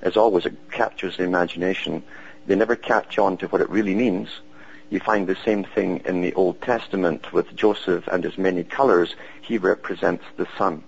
[0.02, 2.02] As always, it captures the imagination.
[2.48, 4.30] They never catch on to what it really means
[4.94, 9.16] you find the same thing in the Old Testament with Joseph and his many colors.
[9.42, 10.84] He represents the sun.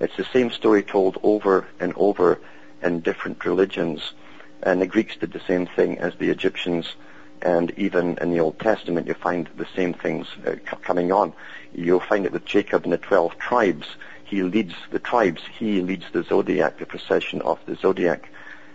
[0.00, 2.40] It's the same story told over and over
[2.82, 4.12] in different religions.
[4.62, 6.94] And the Greeks did the same thing as the Egyptians.
[7.42, 11.32] And even in the Old Testament, you find the same things uh, coming on.
[11.74, 13.86] You'll find it with Jacob and the 12 tribes.
[14.24, 15.42] He leads the tribes.
[15.58, 18.30] He leads the zodiac, the procession of the zodiac.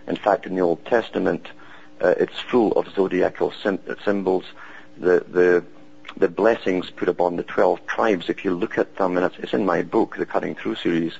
[0.06, 1.48] In fact, in the Old Testament,
[2.02, 4.44] uh, it's full of zodiacal sim- symbols.
[4.98, 5.64] The, the,
[6.16, 9.66] the blessings put upon the 12 tribes, if you look at them, and it's, in
[9.66, 11.14] my book, the Cutting Through series,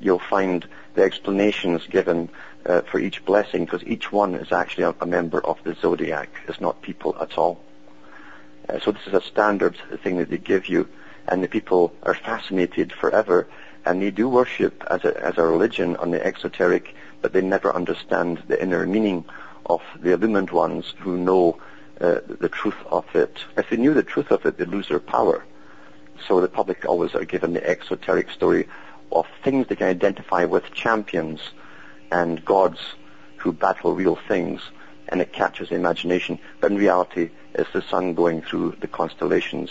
[0.00, 2.28] you'll find the explanations given
[2.66, 6.28] uh, for each blessing, because each one is actually a, a, member of the zodiac.
[6.48, 7.60] It's not people at all.
[8.68, 10.88] Uh, so this is a standard thing that they give you,
[11.28, 13.46] and the people are fascinated forever,
[13.84, 17.72] and they do worship as a, as a religion on the exoteric, but they never
[17.74, 19.24] understand the inner meaning
[19.66, 21.58] of the illumined ones who know
[22.02, 23.38] uh, the truth of it.
[23.56, 25.44] If they knew the truth of it, they'd lose their power.
[26.26, 28.68] So the public always are given the exoteric story
[29.12, 31.40] of things they can identify with champions
[32.10, 32.80] and gods
[33.36, 34.60] who battle real things,
[35.08, 36.38] and it catches the imagination.
[36.60, 39.70] But in reality, it's the sun going through the constellations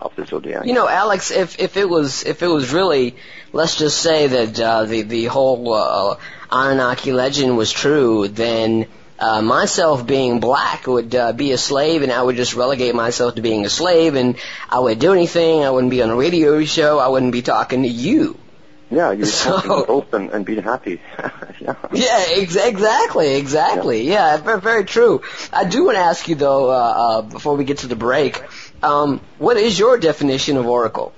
[0.00, 0.66] of the zodiac.
[0.66, 3.16] You know, Alex, if if it was if it was really,
[3.52, 6.16] let's just say that uh, the the whole uh,
[6.50, 8.86] Anunnaki legend was true, then
[9.22, 13.36] uh, myself being black would uh, be a slave, and I would just relegate myself
[13.36, 14.36] to being a slave, and
[14.68, 15.64] I wouldn't do anything.
[15.64, 16.98] I wouldn't be on a radio show.
[16.98, 18.36] I wouldn't be talking to you.
[18.90, 21.00] Yeah, you're so, open and being happy.
[21.60, 24.02] yeah, yeah ex- exactly, exactly.
[24.02, 24.34] Yeah.
[24.34, 25.22] yeah, very, very true.
[25.52, 28.42] I do want to ask you though, uh, uh, before we get to the break,
[28.82, 31.12] Um, what is your definition of oracle?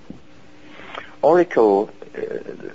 [1.23, 2.21] Oracle, uh,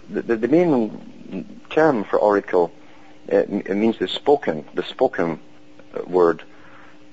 [0.10, 2.72] the, the main term for oracle,
[3.32, 5.40] uh, it means the spoken, the spoken
[5.96, 6.44] uh, word.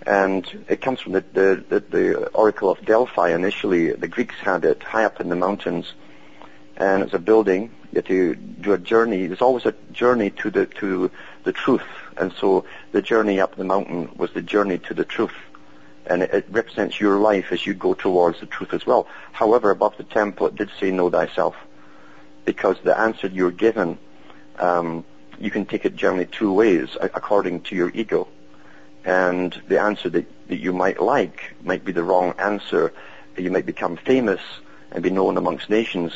[0.07, 3.35] And it comes from the, the, the, the Oracle of Delphi.
[3.35, 5.93] Initially, the Greeks had it high up in the mountains,
[6.77, 7.71] and it's a building.
[7.93, 9.27] You to do a journey.
[9.27, 11.11] There's always a journey to the to
[11.45, 11.87] the truth,
[12.19, 15.33] and so the journey up the mountain was the journey to the truth,
[16.07, 19.09] and it, it represents your life as you go towards the truth as well.
[19.33, 21.57] However, above the temple, it did say "Know thyself,"
[22.45, 23.99] because the answer you're given,
[24.59, 25.05] um,
[25.39, 28.29] you can take it generally two ways according to your ego
[29.07, 32.93] and the answer that, that you might like might be the wrong answer.
[33.39, 34.41] You might become famous
[34.91, 36.13] and be known amongst nations,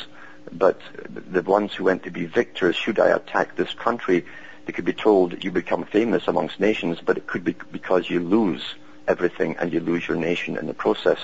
[0.51, 4.25] but the ones who went to be victors, should I attack this country,
[4.65, 8.19] they could be told you become famous amongst nations, but it could be because you
[8.19, 8.75] lose
[9.07, 11.19] everything and you lose your nation in the process.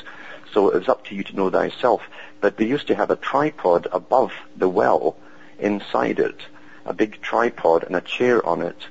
[0.53, 2.01] So it's up to you to know thyself.
[2.39, 5.17] But they used to have a tripod above the well,
[5.59, 6.39] inside it,
[6.87, 8.87] a big tripod and a chair on it,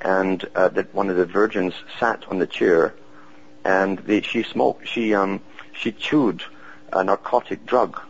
[0.00, 2.94] and uh, that one of the virgins sat on the chair,
[3.64, 4.86] and she smoked.
[4.86, 5.40] She um,
[5.72, 6.42] she chewed
[6.92, 8.00] a narcotic drug,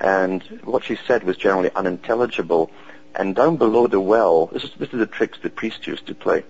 [0.00, 2.70] and what she said was generally unintelligible.
[3.14, 6.14] And down below the well, this is this is the tricks the priests used to
[6.14, 6.44] play.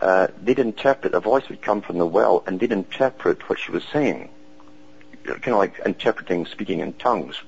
[0.00, 1.14] Uh, they'd interpret.
[1.14, 4.30] A voice would come from the well, and they'd interpret what she was saying,
[5.24, 7.40] kind of like interpreting, speaking in tongues.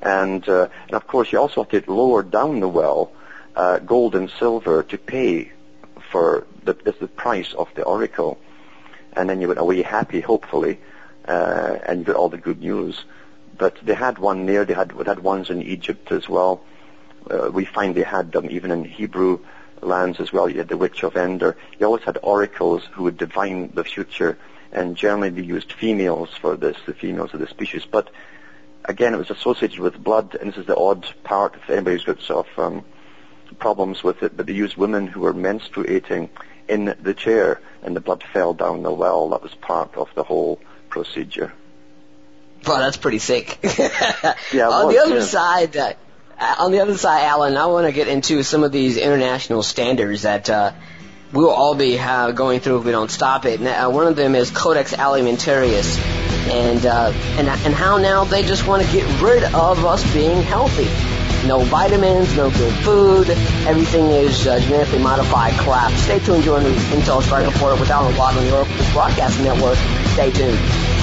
[0.00, 3.12] And uh, and of course, you also have to lower down the well
[3.56, 5.52] uh, gold and silver to pay
[6.10, 8.38] for the, the price of the oracle,
[9.12, 10.78] and then you went away happy, hopefully,
[11.26, 13.04] uh, and you got all the good news.
[13.56, 14.64] But they had one there.
[14.64, 16.62] They had they had ones in Egypt as well.
[17.30, 19.38] Uh, we find they had them even in Hebrew
[19.80, 20.48] lands as well.
[20.48, 21.56] You had the witch of Endor.
[21.78, 24.36] You always had oracles who would divine the future,
[24.72, 27.86] and generally they used females for this, the females of the species.
[27.88, 28.10] But
[28.84, 31.54] again, it was associated with blood, and this is the odd part.
[31.54, 32.84] If anybody's got sort of um,
[33.58, 36.28] problems with it, but they used women who were menstruating
[36.68, 39.30] in the chair and the blood fell down the well.
[39.30, 41.52] That was part of the whole procedure.
[42.66, 43.58] Well, that's pretty sick.
[43.78, 45.22] yeah, on was, the other yeah.
[45.22, 45.94] side, uh,
[46.58, 50.22] on the other side, Alan, I want to get into some of these international standards
[50.22, 50.72] that uh,
[51.34, 53.58] we will all be uh, going through if we don't stop it.
[53.58, 55.98] And, uh, one of them is Codex Alimentarius,
[56.48, 60.42] and uh, and and how now they just want to get rid of us being
[60.42, 60.88] healthy.
[61.46, 63.28] No vitamins, no good food.
[63.66, 65.92] Everything is uh, genetically modified crap.
[65.92, 69.76] Stay tuned during the Intel Strike Report with Alan Watt on the Oracle Broadcasting Network.
[70.14, 70.93] Stay tuned.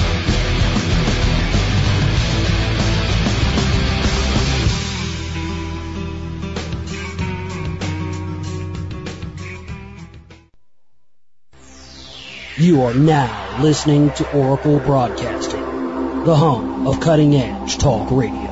[12.58, 18.51] You are now listening to Oracle Broadcasting, the home of cutting edge talk radio.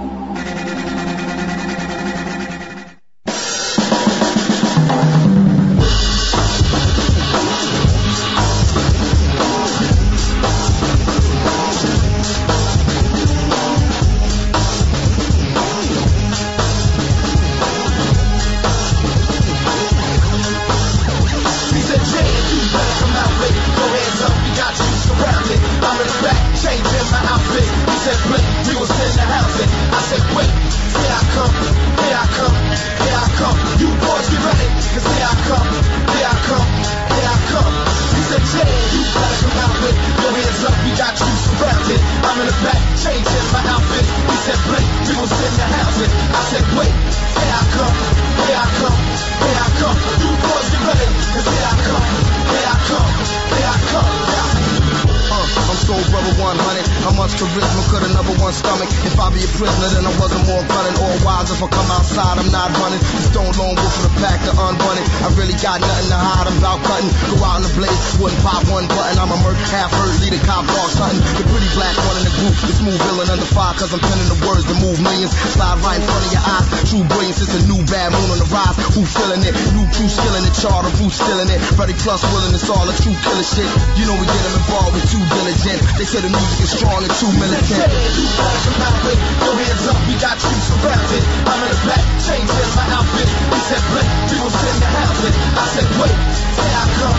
[84.00, 85.84] You know we get them involved with too diligent.
[86.00, 87.68] They say the music is strong and too militant.
[87.68, 89.20] Jay, you better come out with
[89.60, 91.20] hands up, we got you surrounded.
[91.44, 93.28] I'm in the back, changing my outfit.
[93.28, 95.36] He said, we was in the housing.
[95.36, 97.18] I said, wait, here I come,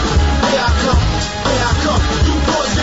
[0.50, 1.02] here I come,
[1.46, 2.02] here I come.
[2.26, 2.74] You boys.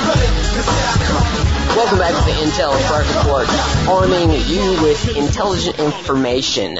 [1.74, 3.50] Welcome back to the Intel Strike Report,
[3.90, 6.78] arming you with intelligent information,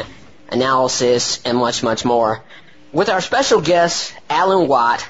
[0.51, 2.45] analysis, and much, much more.
[2.93, 5.07] With our special guest, Alan Watt,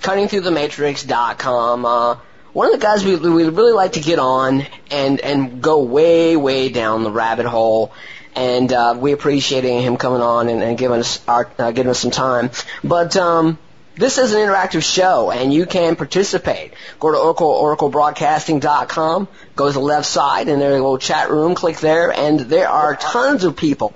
[0.00, 1.84] cuttingthroughthematrix.com.
[1.84, 2.16] Uh,
[2.52, 6.36] one of the guys we we really like to get on and and go way
[6.36, 7.92] way down the rabbit hole.
[8.34, 11.98] And uh, we appreciating him coming on and, and giving us our uh, giving us
[11.98, 12.50] some time.
[12.82, 13.58] But um,
[13.96, 16.74] this is an interactive show, and you can participate.
[17.00, 21.54] Go to Oracle, oraclebroadcasting.com, go to the left side, and there's a little chat room.
[21.54, 23.94] Click there, and there are tons of people.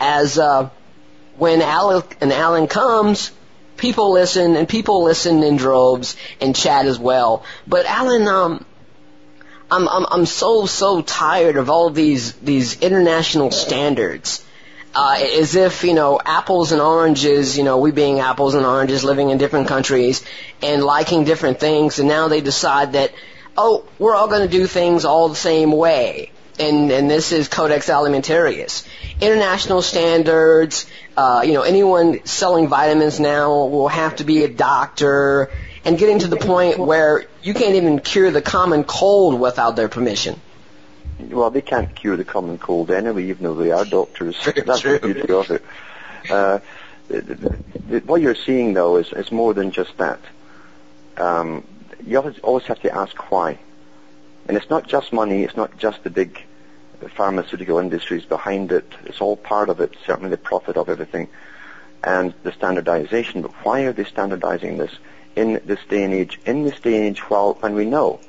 [0.00, 0.70] As uh,
[1.36, 3.30] when Alan and Alan comes,
[3.76, 7.44] people listen, and people listen in droves and chat as well.
[7.66, 8.64] But Alan, um,
[9.70, 14.44] I'm I'm I'm so so tired of all these these international standards
[14.94, 17.58] uh, as if you know apples and oranges.
[17.58, 20.24] You know, we being apples and oranges, living in different countries
[20.62, 23.12] and liking different things, and now they decide that
[23.58, 26.30] oh, we're all going to do things all the same way.
[26.58, 28.86] And, and this is Codex Alimentarius.
[29.20, 30.86] International standards,
[31.16, 35.50] uh, you know, anyone selling vitamins now will have to be a doctor
[35.84, 39.88] and getting to the point where you can't even cure the common cold without their
[39.88, 40.40] permission.
[41.18, 44.36] Well, they can't cure the common cold anyway, even though they are doctors.
[44.66, 44.98] That's true.
[44.98, 45.64] the beauty of it.
[46.30, 46.58] Uh,
[47.08, 50.20] the, the, the, what you're seeing, though, is, is more than just that.
[51.16, 51.64] Um,
[52.04, 53.58] you always, always have to ask why.
[54.48, 56.42] And it's not just money, it's not just the big
[57.14, 58.92] pharmaceutical industries behind it.
[59.04, 61.28] It's all part of it, certainly the profit of everything,
[62.02, 63.42] and the standardization.
[63.42, 64.92] But why are they standardizing this
[65.34, 66.40] in this day and age?
[66.46, 68.20] In this day and age, while when we know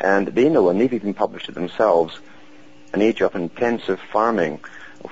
[0.00, 2.18] and they know, and they've even published it themselves,
[2.92, 4.60] an age of intensive farming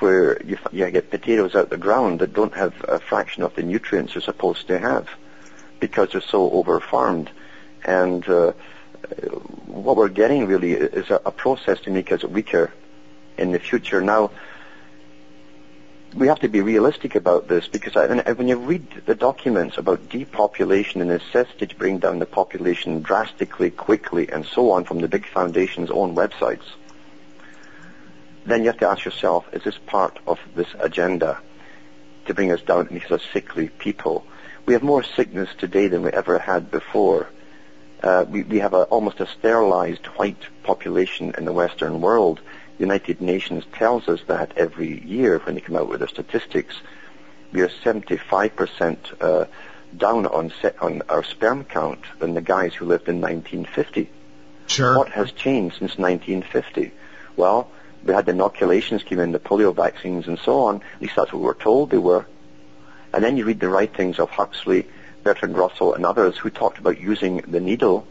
[0.01, 3.63] where you, you get potatoes out the ground that don't have a fraction of the
[3.63, 5.09] nutrients you're supposed to have
[5.81, 7.31] because they're so over-farmed.
[7.85, 8.53] And uh,
[9.67, 12.73] what we're getting really is a, a process to make us weaker
[13.39, 14.01] in the future.
[14.01, 14.31] Now,
[16.15, 20.09] we have to be realistic about this because I, when you read the documents about
[20.09, 25.09] depopulation and necessity to bring down the population drastically, quickly, and so on from the
[25.09, 26.65] big foundation's own websites,
[28.47, 31.41] then you have to ask yourself, is this part of this agenda
[32.27, 34.25] to bring us down because of sickly people?
[34.67, 37.29] We have more sickness today than we ever had before.
[38.03, 42.41] Uh, we, we have a, almost a sterilized white population in the Western world.
[42.79, 46.75] United Nations tells us that every year when they come out with their statistics.
[47.53, 49.45] We are 75% uh,
[49.97, 54.11] down on, se- on our sperm count than the guys who lived in 1950.
[54.67, 54.99] Sure.
[54.99, 56.93] What has changed since 1950?
[57.37, 57.71] Well,
[58.05, 60.83] we had the inoculations came in, the polio vaccines and so on.
[60.97, 62.27] At least that's what we were told they were.
[63.13, 64.89] And then you read the writings of Huxley,
[65.23, 68.07] Bertrand Russell, and others who talked about using the needle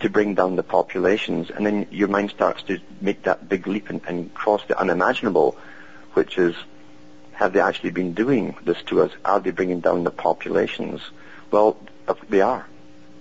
[0.00, 3.90] to bring down the populations, and then your mind starts to make that big leap
[3.90, 5.56] and, and cross the unimaginable,
[6.14, 6.54] which is,
[7.32, 9.12] have they actually been doing this to us?
[9.24, 11.00] Are they bringing down the populations?
[11.50, 11.76] Well,
[12.08, 12.66] uh, they are.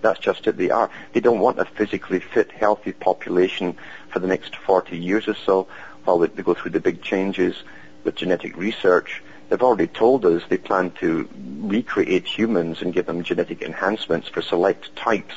[0.01, 0.57] That's just it.
[0.57, 0.89] They are.
[1.13, 3.77] They don't want a physically fit, healthy population
[4.09, 5.67] for the next 40 years or so
[6.05, 7.55] while they, they go through the big changes
[8.03, 9.21] with genetic research.
[9.49, 14.41] They've already told us they plan to recreate humans and give them genetic enhancements for
[14.41, 15.33] select types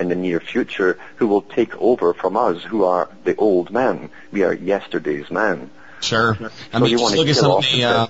[0.00, 4.10] in the near future who will take over from us who are the old men.
[4.32, 5.70] We are yesterday's men.
[6.00, 6.36] Sure.
[6.40, 8.06] I So mean, you just look at some of the uh,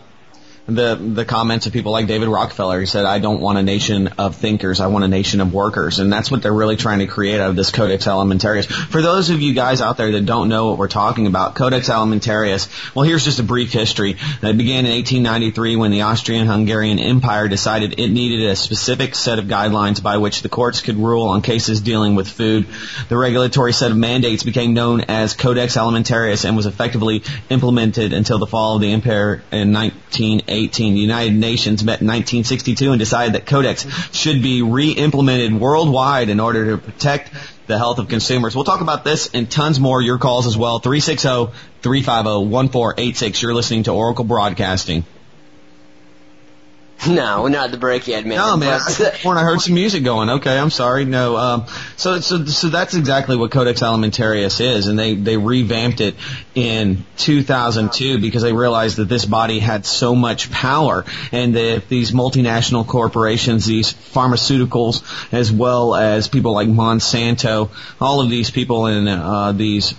[0.70, 2.80] the the comments of people like David Rockefeller.
[2.80, 4.80] He said, "I don't want a nation of thinkers.
[4.80, 7.50] I want a nation of workers," and that's what they're really trying to create out
[7.50, 8.66] of this Codex Alimentarius.
[8.66, 11.88] For those of you guys out there that don't know what we're talking about, Codex
[11.88, 12.68] Alimentarius.
[12.94, 14.16] Well, here's just a brief history.
[14.42, 19.46] It began in 1893 when the Austrian-Hungarian Empire decided it needed a specific set of
[19.46, 22.66] guidelines by which the courts could rule on cases dealing with food.
[23.08, 28.38] The regulatory set of mandates became known as Codex Alimentarius and was effectively implemented until
[28.38, 29.72] the fall of the empire in
[30.60, 30.94] 1918.
[30.94, 36.40] The United Nations met in 1962 and decided that Codex should be re-implemented worldwide in
[36.40, 37.30] order to protect
[37.66, 38.54] the health of consumers.
[38.54, 40.02] We'll talk about this and tons more.
[40.02, 40.80] Your calls as well.
[40.80, 43.42] 360-350-1486.
[43.42, 45.04] You're listening to Oracle Broadcasting.
[47.08, 48.36] No, we're not at the break yet, man.
[48.36, 48.80] No, man.
[48.98, 51.06] But- When I heard some music going, okay, I'm sorry.
[51.06, 56.00] No, um, so so so that's exactly what Codex Alimentarius is, and they they revamped
[56.02, 56.14] it
[56.54, 62.12] in 2002 because they realized that this body had so much power, and that these
[62.12, 67.70] multinational corporations, these pharmaceuticals, as well as people like Monsanto,
[68.00, 69.94] all of these people in uh, these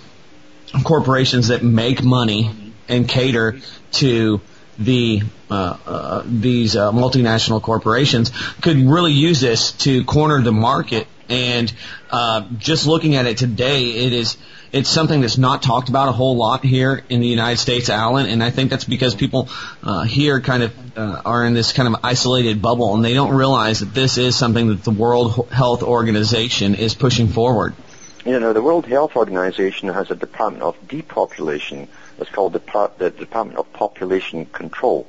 [0.84, 2.50] corporations that make money
[2.88, 3.58] and cater
[3.92, 4.40] to
[4.78, 11.06] the uh, uh, these uh, multinational corporations could really use this to corner the market
[11.32, 11.72] And
[12.10, 14.36] uh, just looking at it today, it is
[14.70, 18.26] it's something that's not talked about a whole lot here in the United States, Alan.
[18.26, 19.48] And I think that's because people
[19.82, 23.34] uh, here kind of uh, are in this kind of isolated bubble, and they don't
[23.34, 27.74] realize that this is something that the World Health Organization is pushing forward.
[28.24, 31.88] You know, the World Health Organization has a department of depopulation.
[32.18, 35.06] It's called the, the Department of Population Control.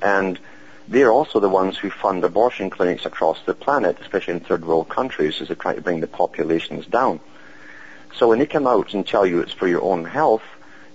[0.00, 0.38] And
[0.86, 4.88] they're also the ones who fund abortion clinics across the planet, especially in third world
[4.88, 7.20] countries, as they try to bring the populations down.
[8.16, 10.44] So when they come out and tell you it's for your own health,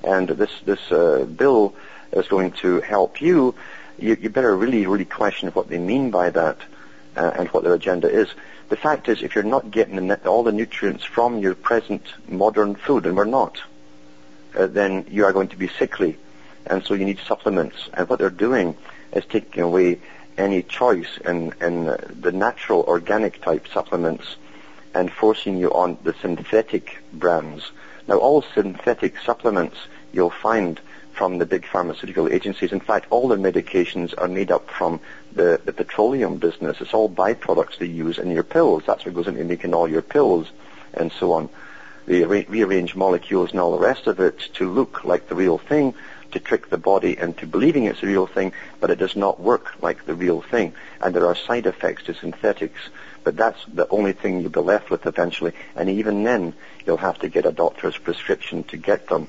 [0.04, 1.76] and this this uh, bill
[2.14, 3.56] is going to help you,
[3.98, 6.58] you, you better really really question what they mean by that
[7.18, 8.30] uh, and what their agenda is.
[8.70, 13.06] The fact is, if you're not getting all the nutrients from your present modern food,
[13.08, 13.60] and we're not,
[14.60, 16.18] uh, then you are going to be sickly,
[16.66, 17.90] and so you need supplements.
[17.94, 18.76] And what they're doing
[19.14, 20.00] is taking away
[20.38, 21.86] any choice in, in
[22.20, 24.36] the natural organic type supplements
[24.94, 27.72] and forcing you on the synthetic brands.
[28.08, 29.78] Now, all synthetic supplements
[30.12, 30.80] you'll find
[31.14, 32.72] from the big pharmaceutical agencies.
[32.72, 35.00] In fact, all their medications are made up from
[35.34, 36.82] the, the petroleum business.
[36.82, 38.84] It's all byproducts they use in your pills.
[38.86, 40.48] That's what goes into making all your pills
[40.94, 41.50] and so on.
[42.10, 45.60] They re- rearrange molecules and all the rest of it to look like the real
[45.60, 45.94] thing,
[46.32, 49.76] to trick the body into believing it's the real thing, but it does not work
[49.84, 50.74] like the real thing.
[51.00, 52.82] And there are side effects to synthetics.
[53.24, 55.54] But that's the only thing you'll be left with eventually.
[55.76, 59.28] And even then, you'll have to get a doctor's prescription to get them.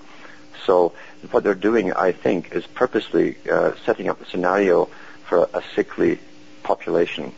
[0.64, 0.94] So
[1.32, 4.86] what they're doing, I think, is purposely uh, setting up a scenario
[5.26, 6.18] for a sickly
[6.62, 7.34] population.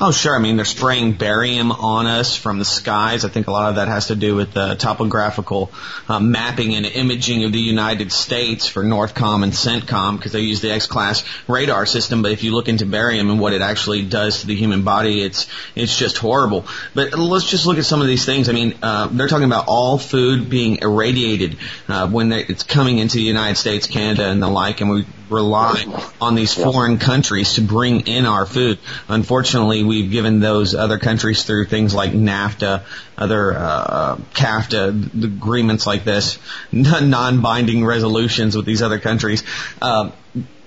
[0.00, 0.34] Oh, sure.
[0.36, 3.24] I mean, they're spraying barium on us from the skies.
[3.24, 5.70] I think a lot of that has to do with the topographical
[6.08, 10.60] uh, mapping and imaging of the United States for Northcom and CENTCOM because they use
[10.60, 12.22] the X-class radar system.
[12.22, 15.22] But if you look into barium and what it actually does to the human body,
[15.22, 16.66] it's it's just horrible.
[16.94, 18.48] But let's just look at some of these things.
[18.48, 21.58] I mean, uh, they're talking about all food being irradiated
[21.88, 25.84] uh, when it's coming into the United States, Canada, and the like, and we rely
[26.20, 28.78] on these foreign countries to bring in our food.
[29.08, 32.84] Unfortunately, we've given those other countries through things like NAFTA,
[33.16, 36.38] other uh, CAFTA agreements like this,
[36.72, 39.42] non-binding resolutions with these other countries.
[39.80, 40.10] Uh,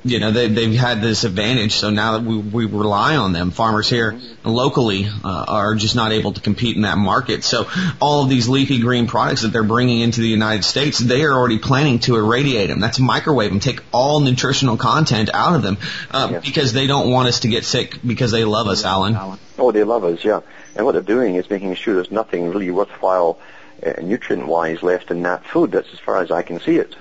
[0.03, 1.75] you know they, they've had this advantage.
[1.75, 6.11] So now that we, we rely on them, farmers here locally uh, are just not
[6.11, 7.43] able to compete in that market.
[7.43, 7.67] So
[7.99, 11.31] all of these leafy green products that they're bringing into the United States, they are
[11.31, 12.79] already planning to irradiate them.
[12.79, 15.77] That's microwave them, take all nutritional content out of them
[16.11, 16.45] uh, yes.
[16.45, 19.37] because they don't want us to get sick because they love us, Alan.
[19.57, 20.41] Oh, they love us, yeah.
[20.75, 23.39] And what they're doing is making sure there's nothing really worthwhile
[23.85, 25.71] uh, nutrient-wise left in that food.
[25.71, 26.95] That's as far as I can see it.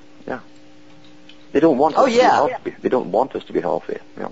[1.53, 2.23] They don't want oh, us yeah.
[2.23, 2.75] to be healthy.
[2.83, 3.99] They don't want us to be healthy.
[4.19, 4.29] Yeah.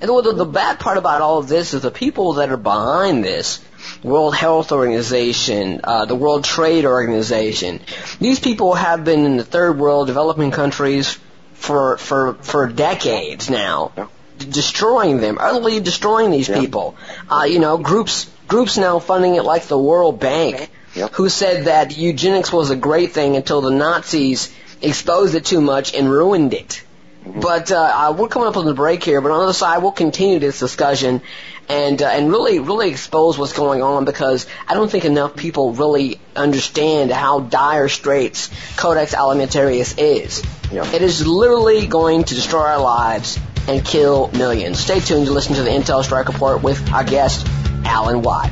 [0.00, 3.22] And the, the bad part about all of this is the people that are behind
[3.22, 3.60] this,
[4.02, 7.80] World Health Organization, uh, the World Trade Organization,
[8.18, 11.18] these people have been in the third world, developing countries
[11.52, 14.06] for for for decades now, yeah.
[14.38, 16.58] destroying them, utterly destroying these yeah.
[16.58, 16.96] people.
[17.28, 20.70] Uh, you know, groups groups now funding it like the World Bank,
[21.12, 24.50] who said that eugenics was a great thing until the Nazis
[24.82, 26.82] exposed it too much and ruined it.
[27.24, 27.40] Mm-hmm.
[27.40, 29.20] But uh, we're coming up on the break here.
[29.20, 31.20] But on the other side, we'll continue this discussion
[31.68, 35.72] and uh, and really really expose what's going on because I don't think enough people
[35.72, 40.42] really understand how dire straits Codex Alimentarius is.
[40.72, 40.90] Yeah.
[40.92, 44.80] It is literally going to destroy our lives and kill millions.
[44.80, 47.46] Stay tuned to listen to the Intel Strike Report with our guest
[47.84, 48.50] Alan Watt.